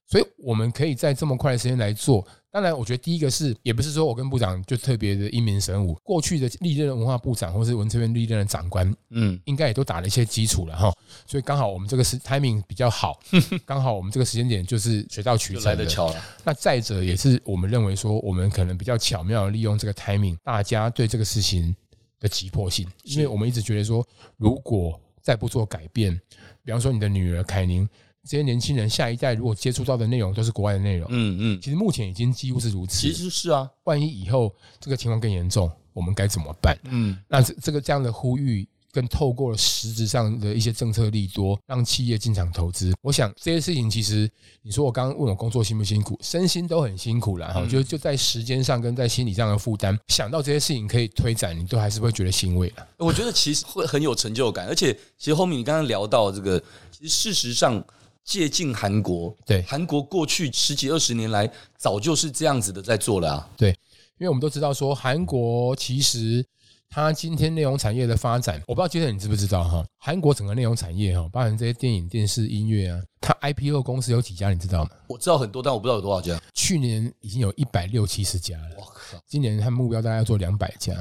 [0.07, 2.25] 所以我们可以在这么快的时间来做。
[2.53, 5.95] 当然，我觉得第一个是，也不是说我跟部长就特别的英明神武。
[6.03, 10.93] 过去的历任的文化部长或是文策院历任的长官，嗯，应该也都打了一些基础了哈。
[11.29, 13.21] 所以刚好我们这个是 timing 比较好，
[13.65, 15.71] 刚好我们这个时间点就是水到渠成的。
[15.71, 16.25] 来得巧了。
[16.43, 21.73] 那再者也是我们认为说，我们可能比较巧妙的利用这个 timing，大家对这个事情
[22.19, 24.05] 的急迫性，因为我们一直觉得说，
[24.37, 26.21] 如果再不做改变，
[26.65, 27.89] 比方说你的女儿凯宁。
[28.31, 33.01] 这些年轻人下一代如果接触到的内容都是国外的内容，嗯嗯，其实目前已经几乎是如此。
[33.01, 36.79] 其实是啊，万一以后这个情况更严重，我们该怎么办？
[36.85, 44.31] 嗯，那这这个这样的呼吁，跟透过了实质上的一些政策利多，让企业进场投资，我想这些事情其实，
[44.63, 47.67] 你说我刚刚问我工作辛不辛苦，身心都很辛苦了哈。
[47.67, 52.87] 就就在时间上跟在心理上的负担，想到这些事情可以推展，你都还是会觉得欣慰的。
[52.97, 56.63] 我觉得其实会很有成就感，而且其实后面你刚刚聊到这个，
[56.93, 57.85] 其实事实上。
[58.25, 63.51] 借鉴韩国，对韩国过去十几二十年来，早就是这样子的在做了啊。
[63.57, 63.71] 对，
[64.19, 66.45] 因为我们都知道说，韩国其实
[66.89, 69.85] 它今天内容产业的发展，我不知道杰森你知不知道哈？
[69.99, 74.91] 韩国整个内容产业哈，包含这些电影、电视、音乐啊，它 IPO 公司有几家，你知道吗？
[75.09, 76.41] 我知道很多，但我不知道有多少家。
[76.55, 79.19] 去年已经有一百六七十家了，我靠！
[79.27, 80.95] 今年它目标大概要做两百家。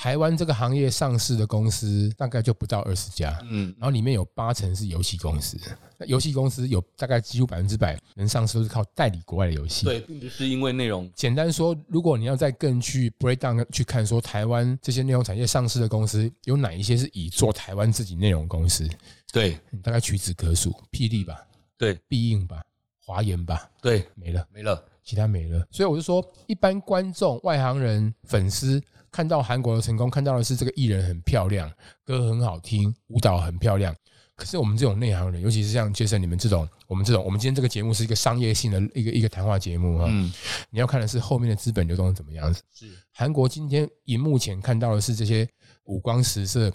[0.00, 5.58] 台湾这个行业上市的公司大概就不到二十家，嗯，然后里面有八成是游戏公司。
[5.98, 11.12] 那游戏公司有大概几乎百分之百能上市都是靠代理国外的游戏，对，并不是因为内容。
[11.14, 18.88] 简单说，如果你要再更去 break down 去看，说台湾这些内容产业上市的公司有哪一些是以做台湾自己内容公司？
[19.30, 22.62] 对，大概屈指可数，霹雳吧，对，必应吧，
[23.04, 25.66] 华研吧，对，没了，没了，其他没了。
[25.70, 28.82] 所以我就说，一般观众、外行人、粉丝。
[29.12, 31.68] 看到韩国的成功，看到的是这个艺人很漂亮，
[32.04, 33.92] 歌很好听，舞蹈很漂亮。
[34.36, 40.04] 可是我们这种内行人，尤其是像杰森你们这种，我们这种，我们今天这个节目是一个商业性的一个一个谈话节目哈。
[40.08, 40.32] 嗯，
[40.70, 42.62] 你要看的是后面的资本流动是怎么样子。
[42.72, 45.44] 是韩国今天荧幕前看到的是这些
[45.86, 46.72] 五光十色、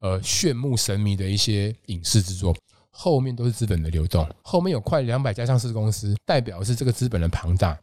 [0.00, 2.56] 呃炫目神迷的一些影视制作，
[2.96, 7.76] 后面都是资本的流动，后面有快两百家上市公司，代表的是这个资本的庞大。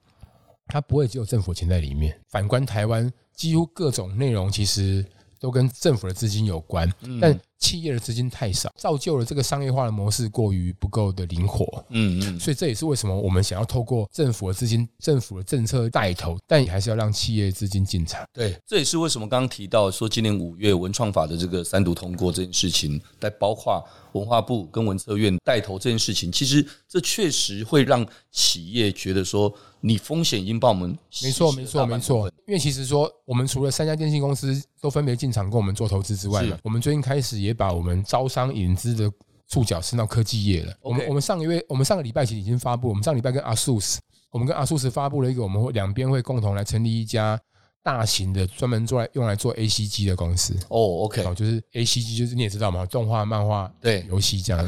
[0.68, 2.18] 它不会只有政府钱在里面。
[2.30, 5.06] 反观台湾，几乎各种内容其实
[5.38, 11.86] 都跟政府的资金有关，但企业的资金太少，造就了这个商业化的模式过于不够的灵活。
[11.90, 18.26] 嗯嗯，所以这也是为什么我们想要透过政府的资金、政府的政策带头，但也还是要让企业资金进场。
[18.34, 23.82] 对，这也是为什么刚刚提到说今年五月文创法的这个三读通过这件事情，在包括
[24.14, 37.51] 文化部跟文策院带头这件事情，其实这确实会让企业觉得说，你风险已经帮我们没错没错没错，因为其实说我们除了三家电信公司都分别进场跟我们做投资之外呢，我们最近开始也。
[37.52, 39.12] 也把我们招商引资的
[39.48, 40.74] 触角伸到科技业了。
[40.82, 43.98] 我们我们上个月，我们上个礼拜其实已经发布，我们上礼拜跟 ASUS，
[44.32, 47.40] 我们跟 ASUS 发布了一个，我们会两边会共同来成立一家
[47.84, 50.54] 大型的专门做来用来做 ACG 的公司。
[50.70, 54.66] 哦，OK，就是 ACG，就是你也知道嘛，动画、漫画、对游戏这样。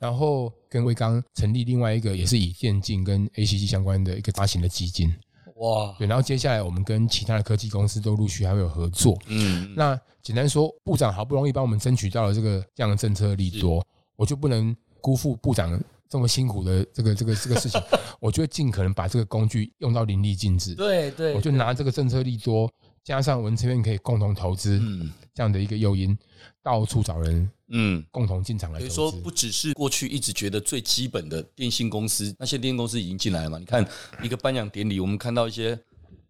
[0.00, 5.14] 然后跟威刚成立另外一个也是以电竞跟 ACG 相关的一个大型的基金。
[5.54, 9.16] 哇，对，然后接下来我们跟其他的科技公司都陆续还会有合作。
[9.26, 13.84] 嗯，那简单说，部长好不容易帮我们争取到了这个这样的政策利多，
[14.16, 17.80] 我就不能辜负部长这么辛苦的这个这个这个事情，
[18.20, 20.74] 我就会尽可能把这个工具用到淋漓尽致。
[20.74, 22.70] 对对，我就拿这个政策利多。
[23.04, 26.16] 加上文策院可以共同投资，嗯，这样的一个诱因，
[26.62, 28.90] 到处找人，嗯，共同进场来投资。
[28.92, 33.58] 所以说，不只是过去一直觉得最基本的电信公司，那些电信公司已经进来了嘛？
[33.58, 33.86] 你看
[34.22, 35.78] 一个颁奖典礼，我们看到一些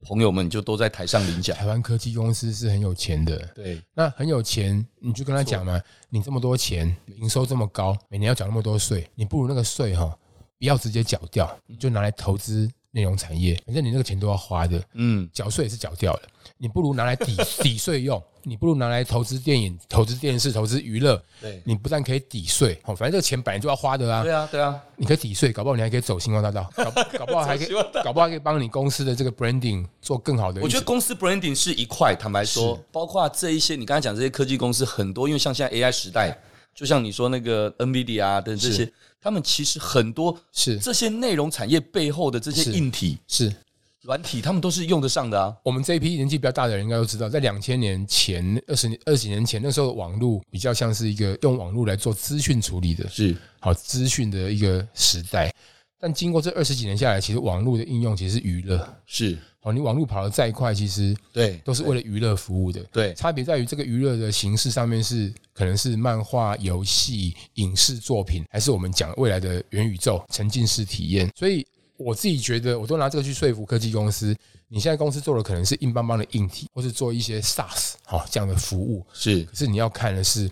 [0.02, 1.56] 朋友们就都在台上领奖。
[1.56, 10.16] 台湾科技公司是很有钱的，对，那很有钱，你就跟他讲嘛，你这么多钱，营收这么高，每年要缴那么多税，你不如那个税哈，
[10.58, 12.70] 不要直接缴掉，就拿来投资。
[12.96, 16.22] 内容产业，反正你那个钱都要花的，嗯，缴税也是缴掉了，
[16.64, 26.84] 你不如拿来抵 抵税用，你不如拿来投资电影、投资电视、投资娱乐，对，你不但可以抵税，哦，反正这个钱本来就要花的啊，对啊，对啊，你可以抵税，搞不好你还可以走星光大道，搞
[27.18, 27.68] 搞不好还可以，
[28.02, 30.62] 搞不好还可以帮你公司的这个 branding 做更好的。
[30.62, 36.34] 我觉得公司 branding 是一块，坦白说，包括这一些你刚才讲这些科技公司很多，因为像现在 AI 时代，
[36.74, 38.90] 就像你说那个 NVIDIA 啊等这些。
[39.24, 43.50] 他们其实很多是这些内容产业背后的这些硬体是
[44.04, 45.54] 软体，他们都是用得上的啊。
[45.62, 55.52] 我们这一批年纪比较大的人应该都知道，在两千年前、二十年、二十年前，那时候网络比较像是一个用网络来做资讯处理的，是好资讯的一个时代。
[55.98, 59.38] 但经过这二十几年下来，其实网络的应用其实是娱乐，是。
[59.62, 62.84] 哦，你网络跑得再快，其实对都是为了娱乐服务的。
[62.92, 71.30] 对，差别在于这个娱乐的形式上面是可能是漫画、游戏、影视作品，还是我们讲未来的元宇宙沉浸式体验。
[71.34, 71.66] 所以
[72.04, 74.36] 我自己觉得，我都拿这个去说服科技公司。
[74.68, 79.42] 你现在公司做的可能是硬邦邦的硬体，或是做一些 SaaS 哈这样的服务，是。
[79.44, 80.50] 可是你要看的是。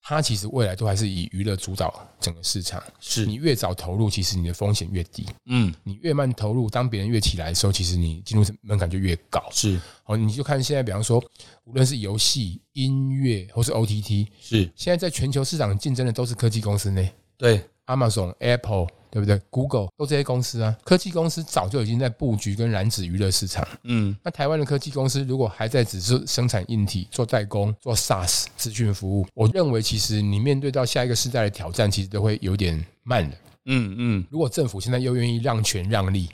[0.00, 2.82] 它其实未来都还是以娱乐主导整个市场。
[2.98, 5.26] 是你越早投入，其实你的风险越低。
[5.44, 9.46] 嗯，你越慢投入，当别人越起来的时候，其实你进入门槛就越高。
[9.52, 11.22] 是，哦，你就看现在，比方说，
[11.64, 17.06] 无论是游戏、音乐，或是 OTT，是现在在全球市场竞争的都是科技公司呢。
[17.36, 18.86] 对，Amazon、Apple。
[19.10, 23.66] 对不对？Google 都这些公司啊，科技公司早就已经在布局跟染指娱乐市场。
[23.84, 33.36] 嗯，那台湾的科技公司如果还在只是生产硬体、做代工、做 SaaS 资讯服务，我认为其实你面对到下一个时代的挑战，其实都会有点慢的。
[33.66, 36.28] 嗯嗯，如果政府现在又愿意让权让利，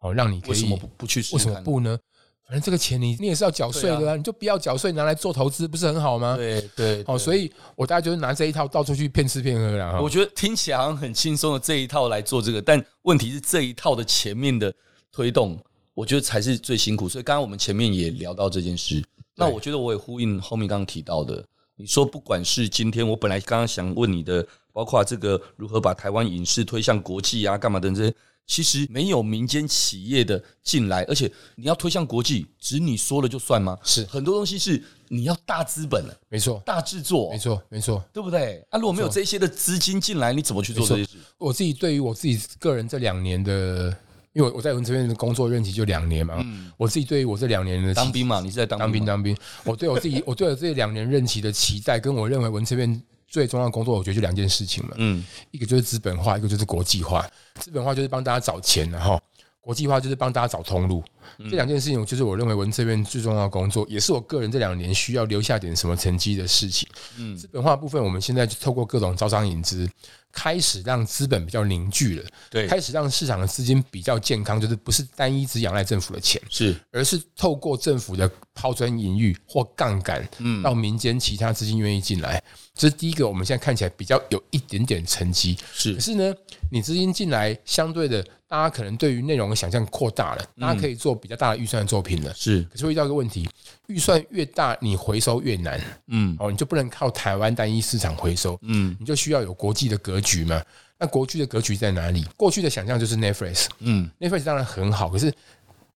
[0.00, 1.34] 哦，让你可以为什么不不去试？
[1.34, 1.98] 为什么不呢？
[2.46, 6.36] 反正这个钱你你也是要缴税的啊，你就不要缴税拿来做投资，不是很好吗？
[6.36, 10.00] 对对，哦，所以我大家就是拿这一套到处去骗吃骗喝了。
[10.02, 14.72] 我觉得听起来好像很轻松的这一套来做这个，但问题是这一套的前面的
[15.10, 15.58] 推动，
[15.94, 17.08] 我觉得才是最辛苦。
[17.08, 19.02] 所以刚刚我们前面也聊到这件事，
[19.34, 21.42] 那我觉得我也呼应后面刚刚提到的，
[21.76, 28.14] 你说不管是今天我本来刚刚想问你的，包括这个如何把台湾影视推向国际啊，干嘛等这些。
[28.46, 33.78] 其实没有民间企业的进来，而且你要推向国际，只你说了就算吗？
[33.82, 38.62] 是很多东西是你要大资本的，没错，大制作，没错，没错，对不对？
[38.68, 41.16] 啊，如果没有这些的资金进来，你怎么去做这些事？
[41.38, 43.96] 我自己对于我自己个人这两年的，
[44.34, 53.02] 因为我在文策院的工作任期就两年嘛，嗯，我自己对于我这两年的当兵嘛，你是在当兵当兵，我对我自己，我对我这两年任期的期待，跟我认为文策院。
[53.34, 54.90] 最重要的工作，我觉得就两件事情嘛。
[54.94, 57.28] 嗯，一个就是资本化，一个就是国际化。
[57.56, 59.20] 资本化就是帮大家找钱，然后
[59.60, 61.02] 国际化就是帮大家找通路。
[61.50, 66.88] 这两件事情，就是我认为文策院最重要的工作，也是我个人这两年需要留下点什么成绩的事情。
[67.18, 69.90] 嗯，资本化部分，我们现在就透过各种招商引资，
[70.30, 72.24] 开始让资本比较凝聚了。
[72.50, 82.40] 对，开始让市场的资金比较健康，就是不是单一只仰赖政府的钱，是，而是透过政府的抛砖引玉或杠杆，嗯，到民间其他资金愿意进来。
[82.74, 85.56] 这是第一个，我们现在看起来比较有一点点成绩。
[85.72, 86.34] 是，可是呢，
[86.70, 92.34] 你资金进来，相对的，大家可能对于内容的想象扩大了，大家可以做做比较大的预算的作品了。
[92.34, 93.48] 是，可是会遇到一个问题，
[93.86, 95.80] 预算越大，你回收越难。
[96.08, 98.96] 嗯，哦，你就不能靠台湾单一市场回收，嗯。
[98.98, 100.60] 你就需要有国际的格局嘛。
[100.98, 102.24] 那国际的格局在哪里？
[102.36, 104.10] 过去的想象就是 Netflix，Netflix 嗯，
[104.44, 105.32] 当然很好，可是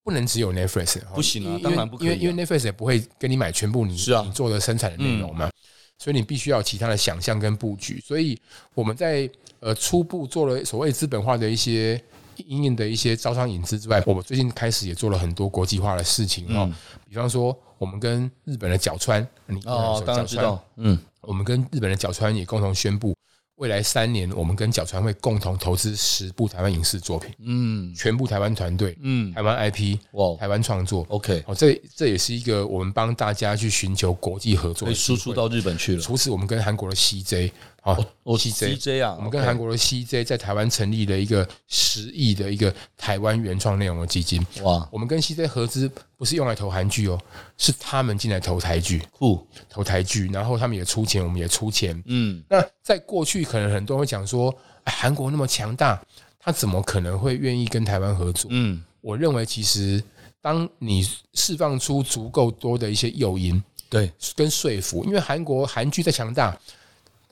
[0.04, 2.12] 不能只有 Netflix，不行啊当然不可以啊。
[2.12, 4.22] 因为因为 Netflix 也不会跟你买全部你是啊。
[4.24, 5.50] 你做的生产的内容嘛，
[5.98, 8.00] 所以你必须要有其他的想象跟布局。
[8.00, 8.40] 所以
[8.74, 9.28] 我们在
[9.60, 12.00] 呃初步做了所谓资本化的一些
[12.36, 16.74] 因应的一些招商引资之外，我们最近开始也做了很多国际化的事情哦，嗯
[17.08, 20.94] 比方说我们跟日本的角川，你哦，当然知道，嗯。
[20.94, 23.14] 嗯，我们跟日本的角川也共同宣布，
[23.58, 31.04] 未来三年我们跟角川会共同投资十部台湾影视作品，嗯全部台湾团队，嗯，台湾 IP，哇台湾创作。
[31.08, 35.34] ，OK，哦，这这也是一个我们帮大家去寻求国际合作可以输出。
[35.34, 36.00] 到日本去了。
[36.00, 37.50] 除此，我们跟韩国的 CJ，
[37.84, 44.44] 哦哦 CJ，CJ 啊，我们跟韩国的 CJ 在台湾成立了一个十亿的一个台湾原创内容的基金。
[44.62, 44.86] 哇。
[44.92, 47.18] 我们跟 CJ 合资不是用来投韩剧哦，
[47.56, 52.00] 是他们进来投台剧，酷，投台剧，然后他们也出钱，我们也出钱。
[52.06, 52.42] 嗯。
[52.48, 54.54] 那在过去，可能很多人会讲说，
[54.84, 56.00] 哎韩国那么强大，
[56.38, 58.50] 他怎么可能会愿意跟台湾合作？
[58.52, 60.02] 嗯，我认为，其实
[60.42, 66.54] 当你释放出足够多的一些诱因对，跟说服，因为韩国韩剧再强大，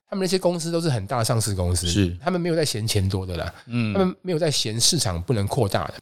[0.09, 2.17] 他们那些公司都是很大上市公司，是。
[2.21, 3.93] 他们没有在嫌钱多的啦，嗯。
[3.93, 5.95] 他们没有在嫌市场不能扩大的，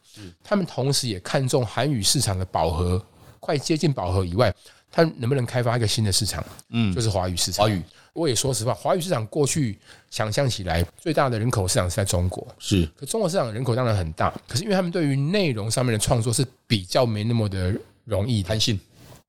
[0.43, 3.03] 他们同时也看重韩语市场的饱和，
[3.39, 4.53] 快接近饱和以外，
[4.91, 6.43] 他能不能开发一个新的市场？
[6.69, 6.93] 嗯。
[6.93, 7.65] 就是华语市场。
[7.65, 7.81] 华语
[8.13, 9.77] 我也说实话，华语市场过去
[10.09, 17.75] 想象起来最大的人口市场是在中国，是，可中国市场人口当然很大，可是因为他们对于内容上面的创作是比较没那么的
[18.05, 18.79] 容易的，弹性，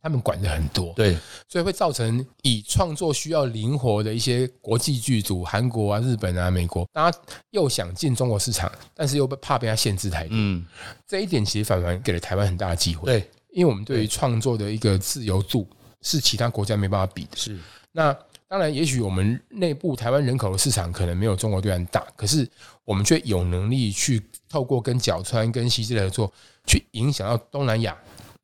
[0.06, 7.18] 他们管的很多，对，所以会造成以创作需要灵活的一些国际剧组，韩国啊、日本啊、美国，大家
[7.50, 10.64] 又想进中国市场，但是又怕被他限制太多，嗯，
[11.08, 15.66] 这一点其实反而给了台湾很大的机会，对，因为我们对于创作的一个自由度
[16.02, 17.36] 是其他国家没办法比的。
[17.36, 17.58] 是，
[17.90, 18.16] 那
[18.48, 22.48] 当然，也许我们内部台湾人口的市场可能没有中国对岸大，可是
[22.84, 26.32] 我们却有能力去透过跟角川、跟 CJ 的合作，
[26.64, 27.96] 去影响到东南亚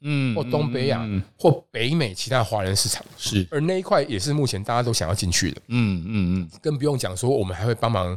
[0.02, 3.04] 嗯或东北亚嗯或北美其他华人市场。
[3.16, 8.16] 是，而那一块也是目前大家都想要进去的，嗯嗯嗯更不用讲说我们还会帮忙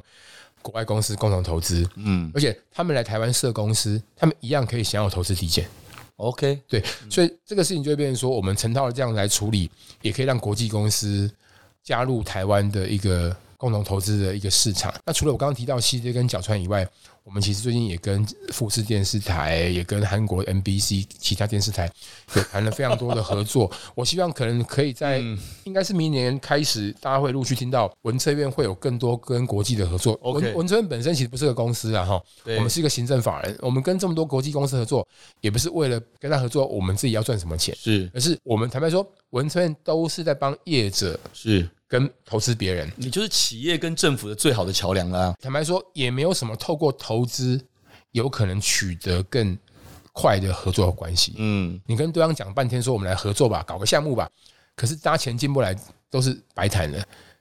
[0.62, 5.68] 国外公司共同投资，嗯而且他们来台湾设公司，他们一样可以享有投资抵减。
[6.18, 9.70] ，OK，对，所以这个事情就会变成说，我们成套的这样来处理，
[10.02, 11.30] 也可以让国际公司
[11.84, 14.94] 加入台湾的一个共同投资的一个市场。
[15.06, 16.88] 那除了我刚刚提到西街跟角川以外，
[17.26, 18.24] 我们其实最近也跟
[18.54, 21.92] 富士电视台，也跟韩国 MBC 其他电视台
[22.36, 23.70] 有谈了非常多的合作。
[23.96, 25.18] 我希望可能可以在
[25.64, 30.18] 应该是明年开始，大家会陆续听到文策院会有更多跟国际的合作。
[30.22, 33.58] 文文策院本身其实不是个公司啊，哈，我们是一个行政法人。
[33.60, 35.06] 我们跟这么多国际公司合作，
[35.42, 41.68] 也不是为了跟他合作，我们自己要赚什么钱，是而是我们坦白说，文策院都是在帮业者是，
[41.98, 42.92] 跟投资别人。
[42.98, 45.34] 你就是企业跟政府的最好的桥梁啦。
[45.42, 47.64] 坦白说，也没有什么透过投资
[48.12, 49.58] 有可能取得更
[50.12, 51.36] 快的合作关系。
[51.38, 54.30] 嗯，你跟对方讲半天，说我们来合作吧，搞个项目吧，
[54.76, 55.74] 可是大家钱进不来，
[56.10, 56.98] 都是白谈的。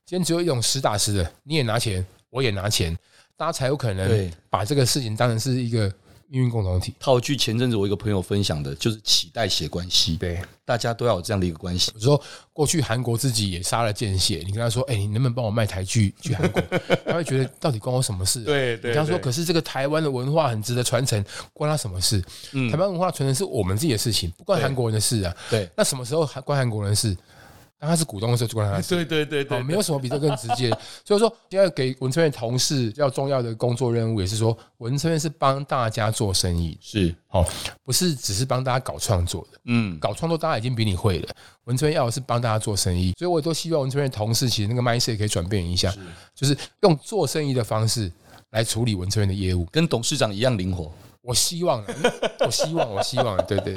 [0.07, 2.97] 今天只有一种实打实的，你也拿钱，我也拿钱，
[3.37, 5.93] 大家才有可能把这个事情当成是一个
[6.29, 6.95] 命运共同体。
[6.99, 11.93] 套句前阵子我一个朋友分享的，就是脐带血关系，对，大家都要有这样的一个关系。
[11.95, 12.21] 我说
[12.53, 16.63] 过去韩国自己也杀了见血，你跟他说，哎、你能不能帮我卖台剧去韩国？
[17.07, 18.45] 他会觉得到底关我什么事、啊？
[18.47, 21.23] 对对他说，可是这个台湾的文化很值得传承，
[21.53, 22.23] 关他什么事？
[22.53, 25.35] 嗯台湾文化传承是我们自己的事情，不关韩国人的事啊。
[25.51, 27.17] 对那什么时候还关韩国人的事？
[27.79, 28.95] 当他是股东的时候就关他的事。
[28.95, 30.71] 对对对对，哦，没有什么比这更直接。
[31.05, 37.47] 所以说，现在给文策院同事要重要的工作任务，也是说，文策院是帮大家做生意，是，好，
[37.83, 39.59] 不是只是帮大家搞创作的。
[39.65, 41.29] 嗯，搞创作大家已经比你会了，
[41.65, 45.95] 文策院要的是帮大家做生意，所以我也都希望文策院同事其实那个 mindset 可以转变一下，
[46.35, 48.11] 就是用做生意的方式
[48.51, 49.67] 来处理文策院的业务。
[49.73, 50.91] 跟董事长一样灵活。
[51.25, 51.95] 我希望啊，
[52.45, 53.75] 我希望，我希望，对对，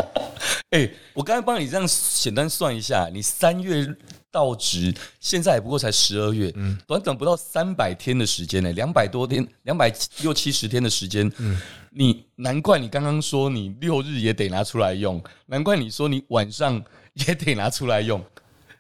[0.71, 3.87] 哎、我刚才帮你这样简单算一下，你三月
[4.29, 9.89] 到职，现在也不过才十二月，嗯，短短不到三百天的时间呢，两百多天，两百
[10.21, 11.57] 六七十天的时间，嗯，
[11.91, 16.83] 你难怪你刚刚说你六日也得拿出来用，难怪你说你晚上
[17.13, 18.21] 也得拿出来用，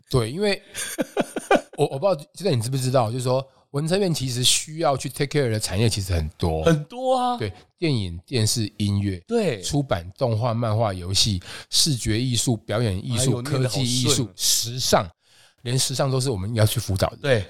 [0.09, 0.61] 对，因为
[1.77, 3.47] 我我不知道，现在你知不知道，就是说
[3.77, 9.21] 文策院其实需要去 take care 的产业其实很多，很多啊，对，电影、电视、音乐。
[9.27, 15.07] 对，出版、动画、漫画、游戏、视觉艺术、表演艺术、哎科技艺术顺、时尚，
[15.61, 17.17] 连时尚都是我们要去辅导的。
[17.17, 17.45] 对，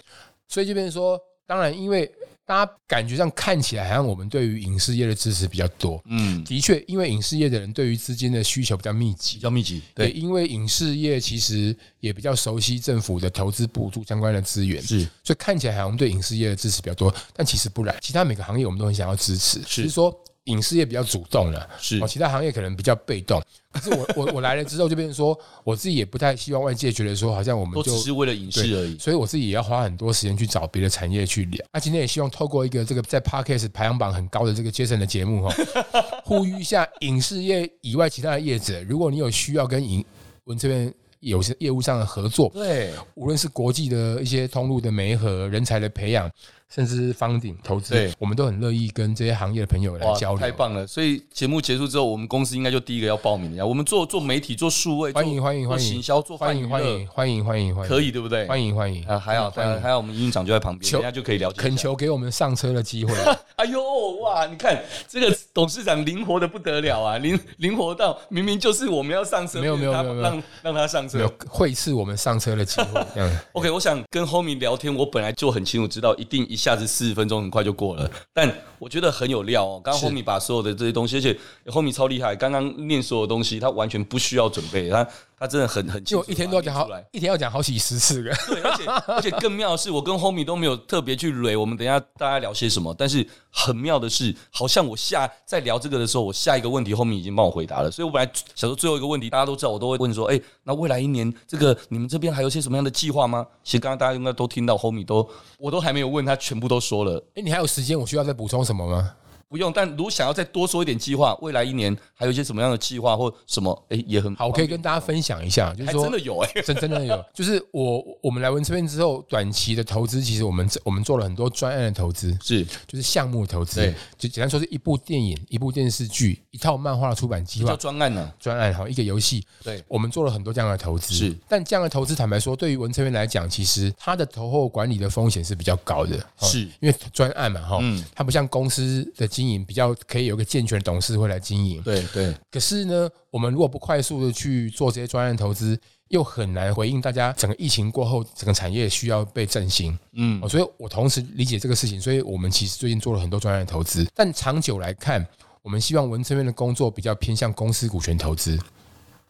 [0.49, 2.11] 所以就变成说，当然，因为
[2.47, 20.17] 大家感觉上看起来好像我们对于影视业的支持比较多，嗯，的确，因为影视业的人对于资金的需求比较密集，比较密集，对，因为影视业其实也比较熟悉政府的投资补助相关的资源，是，所以看起来好像对影视业的支持比较多，但其实不然，其他每个行业我们都很想要支持，是，是说。
[20.47, 23.41] 影视业比较主动了，是其他行业可能比较被动。
[23.71, 28.97] 可是我 我我来了之后，就变成说，我自己也不太希望外界觉得说，好像我们就只是为了影视而已。
[28.97, 31.65] 所以我自己也要花很多时间去找别的产业去聊。
[31.71, 35.55] 那 今天也希望透过一个这个在 parkas 排行榜很高的这个 Jason 的节目哈，
[36.25, 40.03] 呼吁一下影视业以外其他的业者，如果你有需要跟影
[40.45, 46.31] 文这边有些业务上的合作，对，无论是国际的一些通路的媒合、人才的培养。
[46.73, 50.39] 甚至是 funding 投资，对，我们都很乐意跟这些行业的朋友来交流。
[50.39, 50.85] 太棒了！
[50.85, 53.65] 所以节目结束之后，我们公司应该就第一个要报名的呀。
[53.65, 58.45] 我们做做媒体，做数位，欢迎欢迎欢迎，行销做欢迎欢迎欢迎欢迎欢迎，可以对不对？
[58.47, 61.61] 欢迎欢迎啊，还好还好还好，我们营运长就在旁边，人家就可以了解。
[61.61, 63.13] 恳求给我们上车的机会。
[63.55, 63.81] 哎呦
[64.21, 64.45] 哇！
[64.45, 73.03] 你看这个董事长灵活的不得了啊，灵灵活到明明就是我们要上车，没有没有没有让让他上车，会是我们上车的机会。
[73.15, 77.37] 嗯， OK，我想跟 Homie 聊天，我本来就很清楚知道，一定一下子四十分钟。
[77.37, 79.81] 很快就过了，但我觉得很有料哦。
[79.83, 85.07] 刚刚 Homie 把所有的这些东西，而且 Homie 超厉害，刚刚念所有东西，他完全不需要准备，他。
[85.39, 88.33] 他真的很很，就一天都要讲好，一天要讲好几十次的。
[88.47, 91.55] 对，而且而且更妙的是，我跟 Homie 都没有特别去雷。
[91.55, 92.91] 我们等一下大家聊些什么？
[92.97, 97.91] 但是很妙的是，好像我下在聊这个的时候，我下一个问题 Homie 已经帮我回答了。
[97.91, 103.45] 所以我本来想说最后一个问题，大家都知道，我都会问说：哎，那未来一年这个你们这边还有些什么样的计划吗？
[103.63, 107.23] 其实刚刚大家应该都听到 Homie 都，我都还没有问他，全部都说了。
[107.35, 107.99] 哎，你还有时间？
[107.99, 109.13] 我需要再补充什么吗？
[109.49, 122.65] 不用，但如果想要再多说一点计划，未来一年还有一些什么样的计划或什么，哎，也很好，我可以跟大家分享一下，就是说真的有哎，真真的有， 就是我我们来文这边之后，短期的投资，其实我们我们做了很多专案的投资，是。
[122.85, 136.67] 就是项目投资，对，就简单说是一部电影、一部电视剧、一套漫画的出版计划，叫专案呢，专案哈，一个游戏，对，我们做了很多这样的投资，是，但这样的投资，坦白说，对于文策院来讲，其实它的投后管理的风险是比较高的，是。
[136.79, 139.95] 因为专案嘛，哈，嗯，它不像公司的经营比较。
[140.07, 142.33] 可以有个健全的董事会来经营，对对。
[142.49, 145.77] 可是呢，我们如果不快速的去做这些专案投资，
[146.07, 149.97] 又很难回应大家整个疫情过后整个产业需要被振兴。
[150.13, 154.07] 嗯，所以我同时理解这个事情，所以我们其实最近做了很多专案投资。
[154.15, 155.25] 但长久来看，
[155.61, 158.57] 我们希望文策院的工作比较偏向公司股权投资。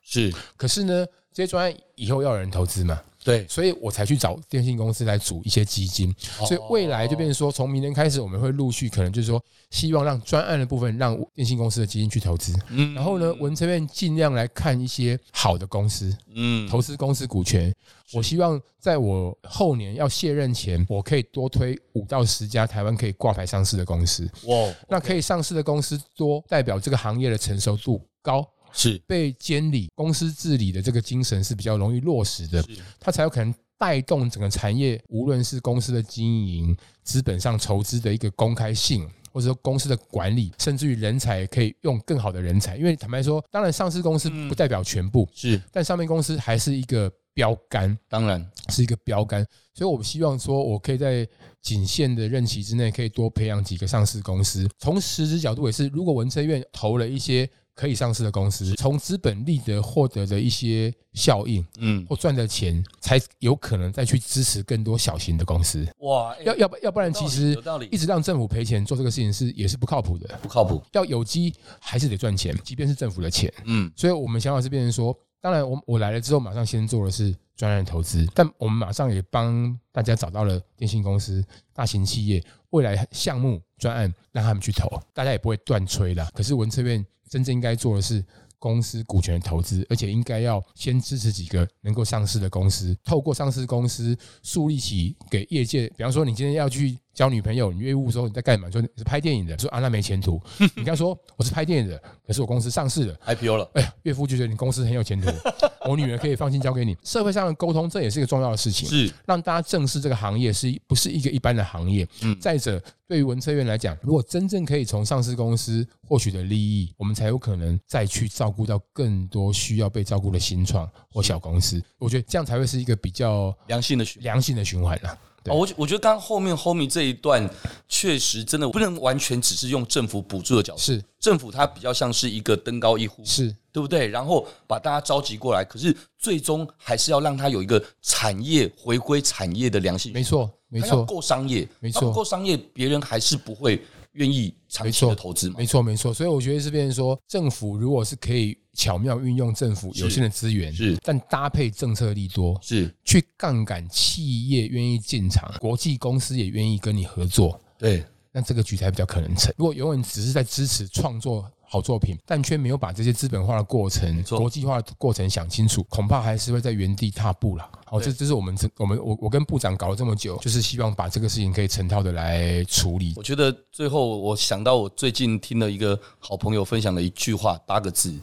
[0.03, 3.01] 是，可是呢，这些专案以后要有人投资嘛？
[3.27, 6.15] 对，所以我才去找电信公司来组一些基金，
[6.47, 17.73] 所以未来就变成说，从明年开始，我们会陆续可能就是说，希望让专案的部分让电信公司的基金去投资，嗯，然后呢，文策院尽量来看一些好的公司，嗯，投资公司股权。
[18.13, 24.23] 我希望在我后年要卸任前，我可以多推五到十家台湾可以挂牌上市的公司。
[24.45, 28.47] 哇，那可以上市的公司多，代表这个行业的成熟度高。
[28.77, 32.63] 是被监理、公司治理的这个精神是比较容易落实的，
[32.99, 42.77] 它才有可能带动整个产业，无论是公司的经营、资本上筹资的一个公开性，或者说公司的管理，甚至于人才可以用更好的人才。
[42.77, 49.43] 因为坦白说，当然上市公司不代表全部，是，但上面公司还是一个标杆，当然是一个标杆。
[49.73, 51.27] 所以我希望说，我可以在
[51.63, 54.69] 仅限的任期之内，可以多培养几个上市公司。
[54.77, 57.49] 从实质角度也是，如果文策院投了一些。
[57.77, 65.87] 可以上市的公司，从资本利得获得的一些效应，嗯，或赚的钱，才有可能再去支持更多小型的公司。
[65.99, 67.55] 哇，要要不要不然，其实
[67.91, 70.81] 一直让政府赔钱做这个事情是也是不靠谱的，不靠谱。
[70.93, 73.91] 要有机还是得赚钱，即便是政府的钱，嗯。
[73.95, 86.27] 所以我们想法是变成说，当然我我来了之后，马上先做的是专案投资，但我们马上也帮大家找到了电信公司、大型企业未来项目专案，让他们去投，大家也不会断吹的。
[86.33, 87.05] 可是文策院。
[87.29, 88.23] 真正应该做的是
[88.59, 96.97] 公司股权投资，而且应该要先支持几个能够上市的公司，透过上市公司树立起给业界，比方说你今天要去。
[97.17, 98.69] 交女朋友，你业务说你在干嘛？
[98.69, 100.39] 说你是拍电影的，说啊那没前途。
[100.77, 103.67] 你刚说我是拍电影的，可是我公司上市了，IPO 了。
[103.73, 105.27] 哎呀，岳父就觉得你公司很有前途，
[105.89, 106.95] 我女儿可以放心交给你。
[107.03, 112.07] 社会上的沟通，这也是一个重要的事情，是让大家正视这个行业是不是一个一般的行业。
[112.21, 121.81] 嗯，再者，对于文策院来讲，如果真正可以从上市公司获取的利益，我们才有可能再去照顾到更多需要被照顾的新创或小公司。
[121.97, 125.17] 我觉得这样才会是一个比较良性的良性的循环啊。
[125.47, 125.57] 对。
[125.57, 127.49] 我我觉得刚刚后面 Homie 这一段
[127.87, 131.03] 确实真的不能完全只是用政府补助的角度，是。
[131.19, 133.55] 政府它比较像是一个登高一呼，是。
[133.71, 134.07] 对不对？
[134.07, 141.05] 然后把大家召集过来，可是最终还是要让它有一个产业回归产业的良性，没错没错。
[141.05, 142.11] 够商业，没错。
[142.11, 143.79] 够商业，别人还是不会
[144.13, 146.11] 愿意长期的投资嘛，没错没错。
[146.11, 159.51] 所以我觉得是变成说，政府如果是可以巧妙运用政府有限的资源，是，但搭配政策力多，是去杠杆企业愿意进场，国际公司也愿意跟你合作，对，那这个局才比较可能成。
[159.57, 167.67] 如果永远只是在支持创作好作品，但却没有把这些资本化的过程、国际化的过程想清楚，恐怕还是会在原地踏步了。
[167.83, 173.13] 好，这这是我们这我们我我跟部长搞了这么久，就是希望把这个事情可以成套的来处理。
[173.15, 178.13] 我觉得最后我想到我最近听了一个好朋友分享的一句话，八个字。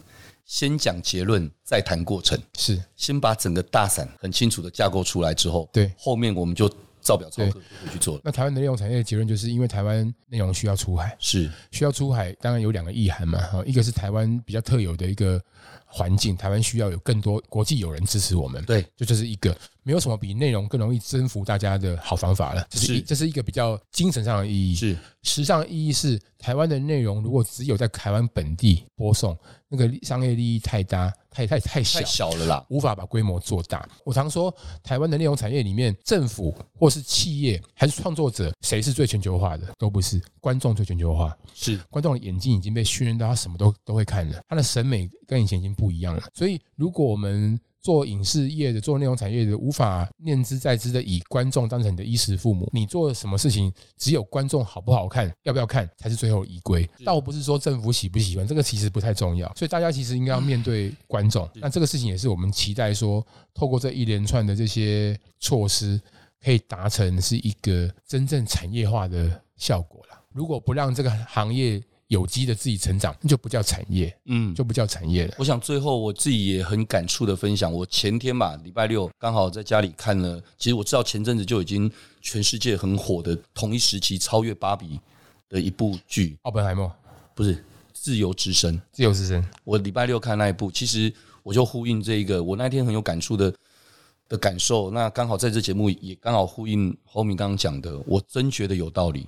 [0.45, 2.39] 先讲结论，再谈过程。
[2.57, 6.69] 是，先把整个大伞很清楚的架构出来之后，对，后面我们就
[7.05, 7.61] 照表操课
[7.93, 8.19] 去做。
[8.23, 13.39] 那台湾的内容产业的结论就是因为台湾内容需要出海，是需要出海，当然有两个意涵嘛。
[13.39, 15.39] 哈，一个是台湾比较特有的一个
[15.85, 18.61] 环境，台湾需要有更多国际友人支持我们。
[18.65, 19.55] 对，这就是一个。
[19.83, 22.65] 没有什么比内容更容易征服大家的好方法了。
[22.71, 24.73] 这是这是一个比较精神上的意义。
[24.73, 29.37] 是，时尚的意义是台湾的内容如果只有在台湾本地播送，
[29.67, 33.87] 那个商业利益太大，太太太小，太小了啦，无法把规模做大。
[34.05, 39.73] 我常说，台湾的内容产业里面，政府或是企业还是创作者，谁是最全球化的？
[39.77, 41.37] 都不是，观众最全球化。
[41.53, 46.23] 是，观众的眼睛已经被训练到他什么都都会看了，他的审美跟以前已经不一样了。
[46.33, 52.67] 所以，如果我们做影视业的、做内容产业的，无法念之在之的以观众当成你的衣食父母。
[52.73, 56.89] 你做什么事情，只有观众好不好看、要不要看，才是最后依归。
[57.03, 59.47] 倒不是说政府喜不喜欢，这个其实不太重要。
[59.55, 61.47] 所以大家其实应该要面对观众。
[61.53, 63.23] 那这个事情也是我们期待说，
[63.53, 66.01] 透过这一连串的这些措施，
[66.43, 70.19] 可以达成是一个真正产业化的效果啦。
[70.33, 75.33] 如果不让这个行业，有机的自己成长，那就不叫产业，嗯，就不叫产业了。
[75.39, 80.39] 我想最后我自己也很感触的分享，我前天吧，礼拜六刚好在家里看了。
[80.57, 81.91] 其实我知道前阵子就已经
[82.21, 84.99] 全世界很火的同一时期超越芭比
[85.49, 86.87] 的一部剧《奥本海默》，
[87.33, 87.55] 不是
[87.91, 88.77] 《自由之声》。
[88.91, 93.51] 自由之声，我礼拜六看那一部，其实我就呼应这一个我那天很有感触的
[94.29, 94.91] 的感受。
[94.91, 99.27] 那刚好在这节目也刚好呼应 Homie 刚刚讲的，我真觉得有道理。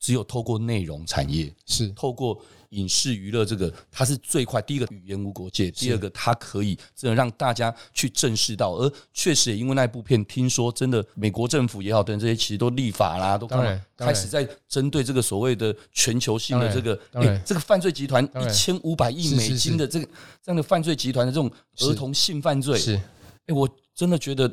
[0.00, 2.40] 只有透过内容产业，是透过
[2.70, 4.62] 影视娱乐这个，它是最快。
[4.62, 8.72] 第一个语言无国界，第二个它可以真的让大家去正视到。
[8.76, 20.06] 而确实也因为那部片，听说真的美国政府也好，等这些其实都立法啦，都开开始在针对这个所谓的全球性的这个，哎，这个犯罪集团一千五百亿美金的这个
[20.42, 22.96] 这样的犯罪集团的这种儿童性犯罪，是
[23.46, 24.50] 哎，我真的觉得。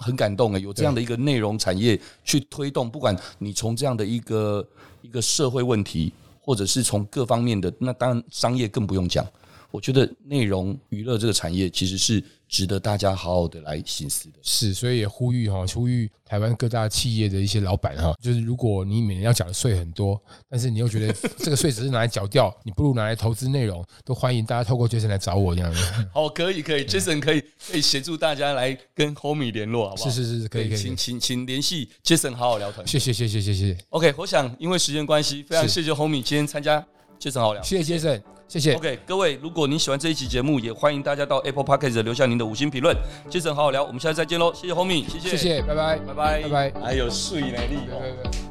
[0.00, 4.66] 很感动诶，有这样的一个内容产业去推动，不管你从这样的一个
[5.02, 9.24] 一个社会问题，或者是从各方面的，那当然商业更不用讲。
[9.70, 14.38] 我觉得内容娱乐这个产业其实是值得大家好好的来省思的。
[14.42, 25.80] 是，所以也呼吁哈，呼吁台湾各大企业的一些老板哈，就是如果你每年要缴的税很多，但是你又觉得这个税只是拿来缴掉，你不如拿来投资内容，都欢迎大家透过 Jason 来找我这样子。
[26.12, 27.40] 好，可以可以，Jason 可以
[27.70, 30.10] 可以协助大家来跟 Homie 联络，好不好？
[30.10, 32.84] 是是是，可以可以，请请请联系 Jason 好好聊团。
[32.86, 33.78] 谢谢谢谢谢谢。
[33.90, 36.84] OK，我想因为时间关系，非常谢谢 Homie 今天参加
[37.20, 37.62] Jason 好好聊。
[37.62, 38.39] 谢谢 Jason。
[38.50, 38.74] 谢谢。
[38.74, 42.96] OK，各位，如果您喜欢这一期节目，也欢迎大家到 Apple Podcast 留下您的五星评论。
[43.30, 44.52] Jason 好好聊，我们下次再见喽！
[44.52, 46.80] 谢谢 Homie，谢谢，谢谢，拜拜，拜拜，拜拜。
[46.80, 47.76] 还有睡美丽，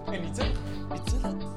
[0.08, 0.46] 哎，你真，
[0.90, 1.49] 你真的。